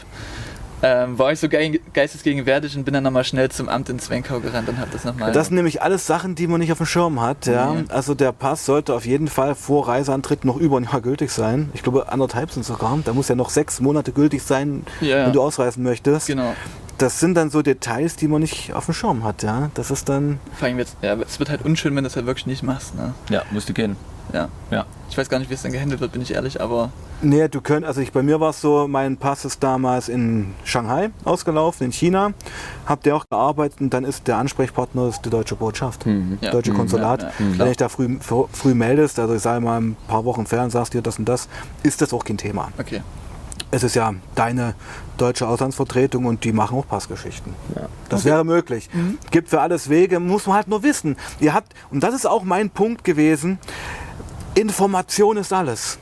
ähm, 0.85 1.17
war 1.17 1.31
ich 1.31 1.39
so 1.39 1.49
ge 1.49 1.81
geistesgegenwärtig 1.93 2.77
und 2.77 2.83
bin 2.83 2.93
dann 2.93 3.05
nochmal 3.05 3.23
schnell 3.23 3.49
zum 3.53 3.69
Amt 3.69 3.89
in 3.89 4.01
Zwenkau 4.01 4.41
gerannt 4.41 4.69
und 4.69 4.79
habe 4.79 4.91
das 4.93 5.05
nochmal. 5.05 5.31
Das 5.31 5.47
sind 5.47 5.55
nämlich 5.55 5.81
alles 5.81 6.09
Sachen, 6.09 6.35
die 6.35 6.49
man 6.49 6.59
nicht 6.59 6.73
auf 6.73 6.79
dem 6.79 6.87
Schirm 6.87 7.21
hat. 7.21 7.47
Ja? 7.47 7.73
Nee. 7.73 7.85
Also 7.89 8.15
der 8.15 8.33
Pass 8.33 8.67
sollte 8.67 8.93
auf 8.93 9.07
jeden 9.07 9.29
Fall 9.29 9.55
vor 9.55 9.87
Reiseantritt 9.87 10.45
noch 10.45 10.57
über 10.57 10.79
ein 10.79 10.85
Jahr 10.91 11.01
gültig 11.01 11.31
sein. 11.31 11.71
Ich 11.75 11.85
glaube 11.85 12.11
anderthalb 12.11 12.51
sind 12.51 12.65
sogar. 12.65 12.99
Da 13.05 13.13
muss 13.15 13.29
ja 13.29 13.37
noch 13.37 13.51
sechs 13.51 13.79
Monate 13.81 14.11
gültig 14.11 14.43
sein, 14.43 14.85
Ja, 15.01 15.19
ja. 15.19 15.27
wenn 15.27 15.33
du 15.33 15.41
ausreisen 15.41 15.85
möchtest. 15.85 16.27
Genau. 16.27 16.53
Das 16.99 17.19
sind 17.21 17.35
dann 17.35 17.51
so 17.51 17.63
Details, 17.63 18.17
die 18.17 18.29
man 18.29 18.41
nicht 18.43 18.73
auf 18.75 18.85
dem 18.87 18.95
Schirm 18.95 19.25
hat. 19.25 19.43
Ja? 19.43 19.71
Das 19.75 19.91
ist 19.91 20.09
dann... 20.09 20.39
Vor 20.57 20.69
allem 20.69 20.79
jetzt, 20.79 20.97
ja, 21.03 21.15
es 21.15 21.39
wird 21.39 21.51
halt 21.51 21.65
unschön, 21.65 21.97
wenn 21.97 22.05
du 22.05 22.09
das 22.09 22.17
halt 22.17 22.27
wirklich 22.27 22.47
nicht 22.47 22.63
machst. 22.63 22.95
Ne? 22.95 23.15
ja, 23.29 23.43
musste 23.51 23.73
gehen. 23.73 23.97
Ja. 24.33 24.49
Ja. 24.71 24.87
Ich 25.11 25.19
weiß 25.19 25.29
gar 25.29 25.39
nicht, 25.41 25.51
wie 25.51 25.55
es 25.55 25.63
dann 25.63 25.73
gehandelt 25.73 26.01
wird, 26.01 26.13
bin 26.13 26.23
ich 26.23 26.33
ehrlich, 26.35 26.61
aber 26.61 26.91
Nee, 27.25 27.47
du 27.49 27.61
könnt, 27.61 27.85
also 27.87 28.01
ich, 28.01 28.11
bei 28.13 28.23
mir 28.23 28.41
war 28.41 28.51
es 28.51 28.61
so, 28.61 28.89
mein 28.89 29.17
Pass 29.17 29.45
ist 29.45 29.63
damals 29.63 30.09
in 30.09 30.55
Shanghai 30.65 31.11
ausgelaufen, 31.25 31.85
in 31.87 31.93
China. 31.93 32.33
Habt 32.87 33.07
ihr 33.07 33.15
auch 33.15 33.25
gearbeitet 33.31 33.81
und 33.81 33.95
dann 33.95 34.05
ist 34.05 34.27
der 34.27 34.39
Ansprechpartner 34.39 35.09
ist 35.09 35.25
die 35.25 35.31
deutsche 35.31 35.55
Botschaft, 35.55 36.05
Mhm. 36.07 36.39
Ja. 36.41 36.51
deutsche 36.51 36.73
Mhm, 36.73 36.77
Konsulat. 36.79 37.23
ja, 37.23 37.29
ja, 37.29 37.35
Wenn 37.39 37.53
klar. 37.55 37.69
ich 37.69 37.77
da 37.77 37.89
früh, 37.89 38.17
früh, 38.21 38.45
früh 38.53 38.75
meldest, 38.75 39.19
also 39.21 39.35
ich 39.35 39.43
sage 39.43 39.61
mal 39.65 39.81
ein 39.81 39.97
paar 40.09 40.25
Wochen 40.25 40.47
fern, 40.47 40.71
sagst 40.71 40.95
dir 40.95 41.03
das 41.03 41.19
und 41.19 41.29
das, 41.29 41.49
ist 41.85 42.01
das 42.01 42.13
auch 42.13 42.25
kein 42.25 42.39
Thema. 42.39 42.69
okay. 42.79 43.03
Es 43.71 43.83
ist 43.83 43.95
ja 43.95 44.15
deine 44.35 44.75
deutsche 45.17 45.47
Auslandsvertretung 45.49 46.27
und 46.27 46.45
die 46.45 46.53
machen 46.53 46.77
auch 46.79 46.87
Passgeschichten. 46.87 47.55
Ja. 47.75 47.89
Das 48.09 48.25
wäre 48.25 48.45
möglich. 48.45 48.91
Gibt 49.31 49.49
für 49.49 49.61
alles 49.61 49.89
Wege, 49.89 50.21
muss 50.21 50.47
man 50.47 50.57
halt 50.57 50.69
nur 50.69 50.83
wissen. 50.83 51.17
Ihr 51.41 51.55
habt, 51.55 51.73
und 51.91 52.03
das 52.03 52.15
ist 52.15 52.27
auch 52.27 52.43
mein 52.43 52.71
Punkt 52.71 53.05
gewesen, 53.05 53.59
Information 54.55 55.39
ist 55.39 55.53
alles. 55.53 55.99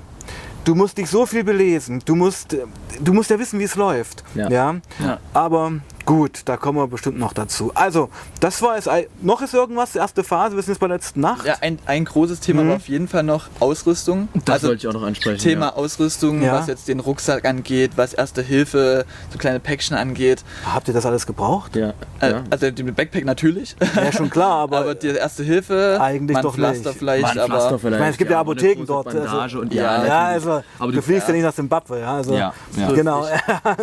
Du 0.65 0.75
musst 0.75 0.99
dich 0.99 1.09
so 1.09 1.27
viel 1.27 1.45
belesen. 1.45 2.03
Du 2.05 2.15
musst, 2.15 2.53
äh, 2.53 2.65
du 3.01 3.13
musst 3.13 3.31
ja 3.31 3.39
wissen, 3.39 3.59
wie 3.59 3.65
es 3.65 3.77
läuft. 3.77 4.25
Ja. 4.35 4.51
Ja? 4.51 4.75
Ja. 4.99 5.19
Aber 5.33 5.73
Gut, 6.07 6.43
da 6.47 6.57
kommen 6.57 6.79
wir 6.79 6.87
bestimmt 6.89 7.19
noch 7.19 7.33
dazu. 7.33 7.71
Also, 7.75 8.09
das 8.41 8.61
war 8.63 8.77
es. 8.77 8.89
Noch 9.21 9.43
ist 9.43 9.55
irgendwas, 9.55 9.93
die 9.93 9.99
erste 9.99 10.25
Phase, 10.25 10.57
wir 10.57 10.63
sind 10.63 10.73
jetzt 10.73 10.81
bei 10.81 10.89
der 10.89 10.97
letzten 10.97 11.21
Nacht. 11.21 11.47
Ja, 11.47 11.57
ein, 11.61 11.79
ein 11.87 12.05
großes 12.05 12.41
Thema 12.41 12.67
war 12.67 12.77
auf 12.77 12.89
jeden 12.89 13.07
Fall 13.07 13.23
noch 13.23 13.49
Ausrüstung. 13.61 14.29
Das 14.45 14.55
also 14.57 14.69
wollte 14.69 14.81
ich 14.81 14.89
auch 14.89 14.99
noch 14.99 15.07
ansprechen. 15.07 15.39
Thema 15.39 15.67
ja. 15.67 15.73
Ausrüstung, 15.75 16.43
Ja. 16.43 16.55
was 16.55 16.67
jetzt 16.67 16.89
den 16.89 17.01
Rucksack 17.01 17.45
angeht, 17.45 17.93
was 17.97 18.15
Erste 18.15 18.43
Hilfe, 18.43 19.05
so 19.31 19.39
kleine 19.39 19.61
Päckchen 19.61 19.97
angeht. 19.97 20.43
Habt 20.73 20.89
ihr 20.89 20.95
das 20.95 21.07
alles 21.07 21.27
gebraucht? 21.27 21.77
Ja, 21.77 21.93
Äh, 22.21 22.31
ja. 22.33 22.45
Also 22.51 22.71
den 22.71 22.95
Backpack 22.95 23.25
natürlich. 23.25 23.77
Ja, 23.95 24.11
schon 24.13 24.31
klar, 24.31 24.51
aber, 24.63 24.79
Aber 24.79 24.95
die 24.95 25.09
Erste 25.09 25.43
Hilfe, 25.43 25.99
Eigentlich 26.01 26.39
doch 26.39 26.55
Pflaster 26.55 26.89
nicht. 26.91 26.99
vielleicht, 26.99 27.23
Mal 27.23 27.31
ein 27.33 27.39
aber 27.39 27.47
Pflaster 27.47 27.79
vielleicht, 27.79 27.95
Ich 27.95 28.01
meine, 28.01 28.11
es 28.13 28.19
gibt 28.19 28.31
ja 28.31 28.41
Apotheken 28.41 28.85
dort, 28.87 29.15
also- 29.15 29.61
und 29.61 29.73
Ja, 29.73 30.05
ja, 30.05 30.25
also, 30.27 30.63
aber 30.79 30.93
du, 30.93 31.03
fliegst 31.03 31.29
ja 31.29 31.35
nicht 31.35 31.45
nach 31.45 31.55
Zimbabwe. 31.55 32.01
Ja, 32.01 32.17
also, 32.17 32.33
Ja, 32.33 32.39
ja. 32.39 32.53
So 32.87 32.93
ist 32.93 32.95
Genau. 32.95 33.25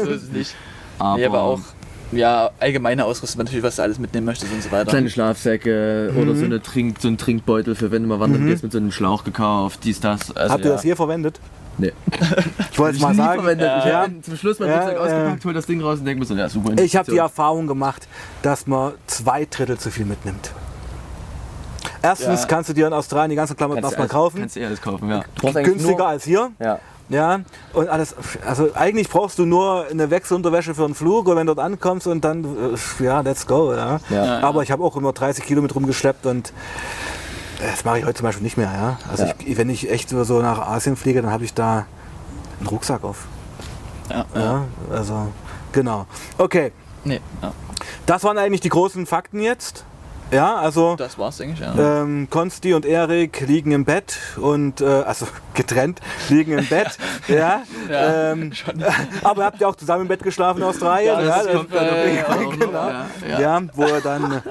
so 0.04 0.10
ist 0.10 0.24
es 0.24 0.30
nicht. 0.32 0.56
aber, 1.00 1.18
nee, 1.18 1.26
aber 1.26 1.42
auch 1.42 1.60
ja, 2.12 2.50
allgemeine 2.60 3.06
Ausrüstung 3.06 3.44
natürlich, 3.44 3.64
was 3.64 3.76
du 3.78 3.82
alles 3.84 4.00
mitnehmen 4.00 4.26
möchtest 4.26 4.52
und 4.52 4.64
so 4.64 4.72
weiter. 4.72 4.90
kleine 4.92 5.10
Schlafsäcke 5.10 6.14
oder 6.16 6.32
Mhm. 6.34 6.38
so, 6.40 6.46
eine 6.46 6.62
Trink, 6.62 6.98
so 7.02 7.08
ein 7.08 7.18
Trinkbeutel 7.18 7.76
für 7.76 7.92
wenn 7.92 8.04
du 8.04 8.08
mal 8.10 8.20
wandern 8.20 8.46
gehst 8.48 8.64
mit 8.64 8.72
so 8.72 8.78
einem 8.78 8.92
Schlauch 8.92 9.24
gekauft, 9.24 9.80
dies, 9.84 10.00
das. 10.00 10.36
Also, 10.36 10.54
Habt 10.54 10.64
ihr 10.64 10.70
ja. 10.70 10.74
das 10.76 10.84
hier 10.84 10.96
verwendet? 10.96 11.40
Nee. 11.80 11.94
Ich 12.72 12.80
wollte 12.80 12.96
es 12.98 13.02
mal 13.02 13.14
sagen. 13.16 13.42
verwendet. 13.42 13.72
Ich 13.80 13.86
Ja. 13.86 14.02
habe 14.04 14.22
zum 14.22 14.36
Schluss 14.38 14.60
mein 14.60 14.70
Ja, 14.70 14.76
Rucksack 14.80 14.96
ja. 14.96 15.02
ausgepackt, 15.02 15.46
hol 15.46 15.54
das 15.54 15.66
Ding 15.66 15.82
raus 15.82 16.00
und 16.00 16.06
denke 16.06 16.20
mir 16.20 16.26
so, 16.26 16.36
ja 16.36 16.48
super. 16.50 16.82
Ich 16.82 16.96
habe 16.96 17.12
die. 17.12 17.18
Erfahrung 17.18 17.66
gemacht, 17.68 18.08
dass 18.42 18.68
man 18.68 18.94
zwei 19.08 19.46
Drittel 19.46 19.78
zu 19.78 19.90
viel 19.92 20.06
mitnimmt. 20.06 20.52
Erstens 22.02 22.42
Ja. 22.42 22.48
kannst 22.48 22.70
du 22.70 22.74
dir 22.74 22.88
in 22.88 22.94
Australien 22.94 23.32
die 23.32 23.36
ganzen 23.36 23.58
Klamotten 23.58 23.84
erstmal 23.84 24.08
kaufen. 24.08 24.40
Kannst 24.42 24.56
du 24.56 24.60
eh 24.60 24.66
alles 24.66 24.82
kaufen, 24.82 25.10
ja. 25.10 25.20
Du 25.36 25.42
brauchst 25.42 25.58
eigentlich 25.58 25.74
Günstiger 25.74 25.98
nur- 25.98 26.08
als 26.08 26.24
hier. 26.24 26.52
Ja. 26.60 26.80
Ja, 27.10 27.40
und 27.74 27.88
alles, 27.88 28.16
also 28.46 28.70
eigentlich 28.74 29.08
brauchst 29.10 29.40
du 29.40 29.46
nur 29.46 29.86
eine 29.90 30.10
Wechselunterwäsche 30.10 30.76
für 30.76 30.84
einen 30.84 30.96
Flug 30.96 31.28
und 31.28 31.38
wenn 31.38 31.48
du 31.48 31.56
dort 31.56 31.66
ankommst 31.66 32.06
und 32.06 32.24
dann, 32.26 32.44
äh, 32.44 33.04
ja, 33.04 33.22
let's 33.22 33.48
go. 33.48 33.74
Ja. 33.74 34.00
Ja. 34.10 34.40
Aber 34.42 34.62
ich 34.64 34.72
habe 34.72 34.84
auch 34.84 34.98
immer 34.98 35.14
30 35.14 35.46
Kilo 35.46 35.62
mit 35.62 35.74
rumgeschleppt 35.74 36.26
und 36.26 36.52
das 37.62 37.86
mache 37.86 38.00
ich 38.00 38.06
heute 38.06 38.16
zum 38.16 38.26
Beispiel 38.26 38.44
nicht 38.44 38.58
mehr. 38.58 38.72
Ja. 38.74 38.98
Also 39.10 39.24
Ja. 39.24 39.34
Ich, 39.46 39.58
wenn 39.58 39.70
ich 39.70 39.90
echt 39.90 40.10
so 40.10 40.42
nach 40.42 40.60
Asien 40.60 40.98
fliege, 40.98 41.22
dann 41.22 41.32
habe 41.32 41.46
ich 41.46 41.54
da 41.54 41.86
einen 42.60 42.68
Rucksack 42.68 43.04
auf. 43.04 43.26
ja, 44.10 44.26
ja. 44.36 44.42
Ja, 44.42 44.64
also 44.92 45.28
genau. 45.72 46.08
Okay, 46.38 46.72
Nee, 47.06 47.22
ja. 47.42 47.54
das 48.06 48.24
waren 48.26 48.38
eigentlich 48.38 48.62
die 48.62 48.70
großen 48.70 49.06
Fakten 49.06 49.40
jetzt. 49.40 49.86
Ja, 50.32 50.56
also 50.56 50.96
Das 50.96 51.18
war's, 51.18 51.38
denke 51.38 51.54
ich, 51.54 51.60
ja. 51.60 52.02
ähm, 52.02 52.28
Konsti 52.30 52.74
und 52.74 52.86
Erik 52.86 53.42
liegen 53.48 53.72
im 53.72 53.86
Bett 53.86 54.18
und, 54.38 54.82
äh, 54.82 54.86
also 54.86 55.28
getrennt, 55.54 56.02
liegen 56.30 56.58
im 56.58 56.68
Bett. 56.68 56.98
ja. 57.28 57.62
Ja, 57.90 58.32
ähm, 58.32 58.52
aber 59.24 59.46
habt 59.46 59.62
ihr 59.62 59.70
auch 59.70 59.76
zusammen 59.76 60.04
im 60.04 60.08
Bett 60.08 60.24
geschlafen 60.24 60.60
in 60.60 60.64
Australien? 60.66 61.20
Ja, 61.26 61.44
das 61.44 61.56
kommt 61.56 61.74
äh, 61.74 62.24
auch 62.28 62.42
noch, 62.42 62.60
genau. 62.60 62.90
ja, 62.90 63.06
ja. 63.28 63.40
ja. 63.40 63.62
wo 63.74 63.86
ihr 63.86 64.02
dann 64.02 64.42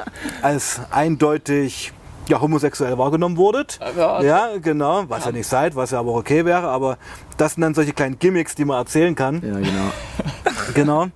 als 0.40 0.80
eindeutig 0.90 1.92
ja, 2.28 2.40
homosexuell 2.40 2.96
wahrgenommen 2.98 3.36
wurdet. 3.36 3.78
Ja, 3.96 4.22
Ja, 4.22 4.48
genau, 4.60 5.04
was 5.08 5.26
ja 5.26 5.32
nicht 5.32 5.46
seid, 5.46 5.76
was 5.76 5.90
ja 5.90 6.00
aber 6.00 6.14
okay 6.14 6.44
wäre, 6.44 6.68
aber 6.68 6.98
das 7.36 7.54
sind 7.54 7.62
dann 7.62 7.74
solche 7.74 7.92
kleinen 7.92 8.18
Gimmicks, 8.18 8.54
die 8.54 8.64
man 8.64 8.78
erzählen 8.78 9.14
kann. 9.14 9.42
Ja, 9.42 9.58
genau. 9.58 9.92
Genau. 10.74 11.06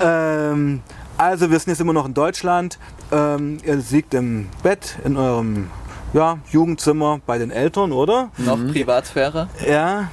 Ähm, 0.00 0.82
also 1.22 1.50
wir 1.50 1.58
sind 1.58 1.70
jetzt 1.72 1.80
immer 1.80 1.92
noch 1.92 2.06
in 2.06 2.14
Deutschland. 2.14 2.78
Ähm, 3.10 3.58
ihr 3.64 3.76
liegt 3.76 4.14
im 4.14 4.48
Bett 4.62 4.96
in 5.04 5.16
eurem 5.16 5.70
ja, 6.12 6.38
Jugendzimmer 6.50 7.20
bei 7.26 7.38
den 7.38 7.50
Eltern, 7.50 7.92
oder? 7.92 8.30
Noch 8.38 8.58
Privatsphäre. 8.72 9.48
Ja. 9.66 10.08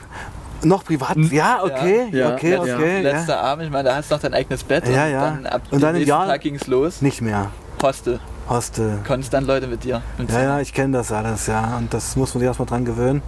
Noch 0.62 0.84
privat? 0.84 1.16
Ja, 1.18 1.64
okay, 1.64 2.10
Ja, 2.12 2.34
okay, 2.34 2.52
ja, 2.52 2.62
okay. 2.62 3.02
Ja, 3.02 3.12
Letzter 3.14 3.40
Abend, 3.40 3.66
ich 3.66 3.72
meine, 3.72 3.88
da 3.90 3.96
hast 3.96 4.12
du 4.12 4.16
noch 4.16 4.22
dein 4.22 4.34
eigenes 4.34 4.64
Bett. 4.64 4.86
Ja, 4.90 5.06
und 5.06 5.12
ja. 5.12 5.22
Dann 5.30 5.46
ab 5.46 5.62
Und 5.72 5.82
dann 5.82 5.82
dem 5.82 5.88
im 5.88 5.94
nächsten 5.94 6.10
Jahr- 6.10 6.28
Tag 6.28 6.42
ging's 6.42 6.68
los. 6.68 7.02
Nicht 7.02 7.22
mehr. 7.22 7.50
Hostel. 7.82 8.20
Hostel. 8.50 9.00
Konstant 9.08 9.48
Leute 9.48 9.68
mit 9.68 9.86
dir. 9.86 10.02
Ja, 10.28 10.42
ja, 10.42 10.60
ich 10.60 10.74
kenne 10.74 10.98
das 10.98 11.12
alles, 11.14 11.48
ja. 11.48 11.78
Und 11.78 11.94
das 11.94 12.16
muss 12.18 12.34
man 12.34 12.40
sich 12.40 12.48
erstmal 12.48 12.68
dran 12.68 12.84
gewöhnen. 12.84 13.22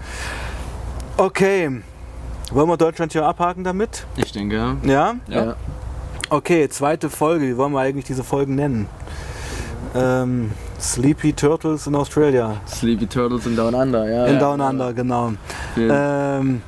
Okay. 1.17 1.81
Wollen 2.51 2.67
wir 2.67 2.75
Deutschland 2.75 3.13
hier 3.13 3.25
abhaken 3.25 3.63
damit? 3.63 4.05
Ich 4.17 4.33
denke, 4.33 4.55
ja. 4.57 4.75
Ja? 4.83 5.15
Ja. 5.27 5.55
Okay, 6.31 6.69
zweite 6.69 7.09
Folge. 7.09 7.45
Wie 7.45 7.57
wollen 7.57 7.73
wir 7.73 7.81
eigentlich 7.81 8.05
diese 8.05 8.23
Folgen 8.23 8.55
nennen? 8.55 8.87
Ähm, 9.93 10.51
Sleepy 10.79 11.33
Turtles 11.33 11.87
in 11.87 11.95
Australia. 11.95 12.61
Sleepy 12.69 13.05
Turtles 13.05 13.45
in 13.47 13.57
Down 13.57 13.75
Under, 13.75 14.09
ja. 14.09 14.27
In 14.27 14.35
ja. 14.35 14.39
Down 14.39 14.61
Under, 14.61 14.93
genau. 14.93 15.33
Ja. 15.75 16.37
Ähm, 16.37 16.61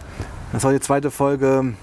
das 0.51 0.65
war 0.65 0.73
die 0.73 0.81
zweite 0.81 1.11
Folge 1.11 1.75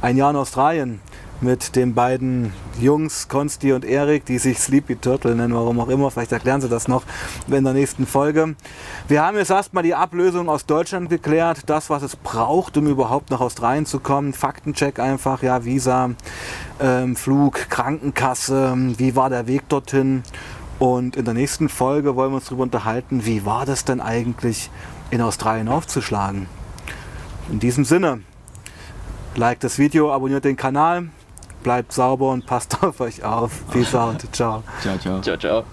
Ein 0.00 0.16
Jahr 0.16 0.30
in 0.30 0.36
Australien 0.36 1.00
mit 1.42 1.76
den 1.76 1.92
beiden 1.92 2.54
Jungs, 2.80 3.28
Konsti 3.28 3.72
und 3.72 3.84
Erik, 3.84 4.24
die 4.24 4.38
sich 4.38 4.58
Sleepy 4.58 4.96
Turtle 4.96 5.34
nennen, 5.34 5.54
warum 5.54 5.80
auch 5.80 5.88
immer. 5.88 6.10
Vielleicht 6.10 6.32
erklären 6.32 6.60
sie 6.60 6.68
das 6.68 6.88
noch 6.88 7.02
in 7.48 7.64
der 7.64 7.72
nächsten 7.72 8.06
Folge. 8.06 8.54
Wir 9.08 9.22
haben 9.22 9.36
jetzt 9.36 9.50
erstmal 9.50 9.82
die 9.82 9.94
Ablösung 9.94 10.48
aus 10.48 10.66
Deutschland 10.66 11.10
geklärt, 11.10 11.62
das, 11.66 11.90
was 11.90 12.02
es 12.02 12.16
braucht, 12.16 12.76
um 12.76 12.86
überhaupt 12.86 13.30
nach 13.30 13.40
Australien 13.40 13.86
zu 13.86 14.00
kommen. 14.00 14.32
Faktencheck 14.32 14.98
einfach, 14.98 15.42
ja, 15.42 15.64
Visa, 15.64 16.10
ähm, 16.80 17.16
Flug, 17.16 17.68
Krankenkasse, 17.68 18.74
wie 18.96 19.16
war 19.16 19.30
der 19.30 19.46
Weg 19.46 19.68
dorthin. 19.68 20.22
Und 20.78 21.16
in 21.16 21.24
der 21.24 21.34
nächsten 21.34 21.68
Folge 21.68 22.14
wollen 22.14 22.30
wir 22.30 22.36
uns 22.36 22.46
darüber 22.46 22.62
unterhalten, 22.62 23.26
wie 23.26 23.44
war 23.44 23.66
das 23.66 23.84
denn 23.84 24.00
eigentlich 24.00 24.70
in 25.10 25.20
Australien 25.20 25.68
aufzuschlagen. 25.68 26.46
In 27.50 27.58
diesem 27.58 27.84
Sinne, 27.84 28.20
liked 29.34 29.64
das 29.64 29.78
Video, 29.78 30.12
abonniert 30.12 30.44
den 30.44 30.56
Kanal, 30.56 31.08
bleibt 31.62 31.92
sauber 31.92 32.30
und 32.30 32.46
passt 32.46 32.82
auf 32.82 33.00
euch 33.00 33.24
auf. 33.24 33.66
Peace 33.70 33.94
out. 33.94 34.24
Ciao. 34.32 34.62
Ciao, 34.80 34.98
ciao. 34.98 35.20
Ciao, 35.20 35.36
ciao. 35.36 35.64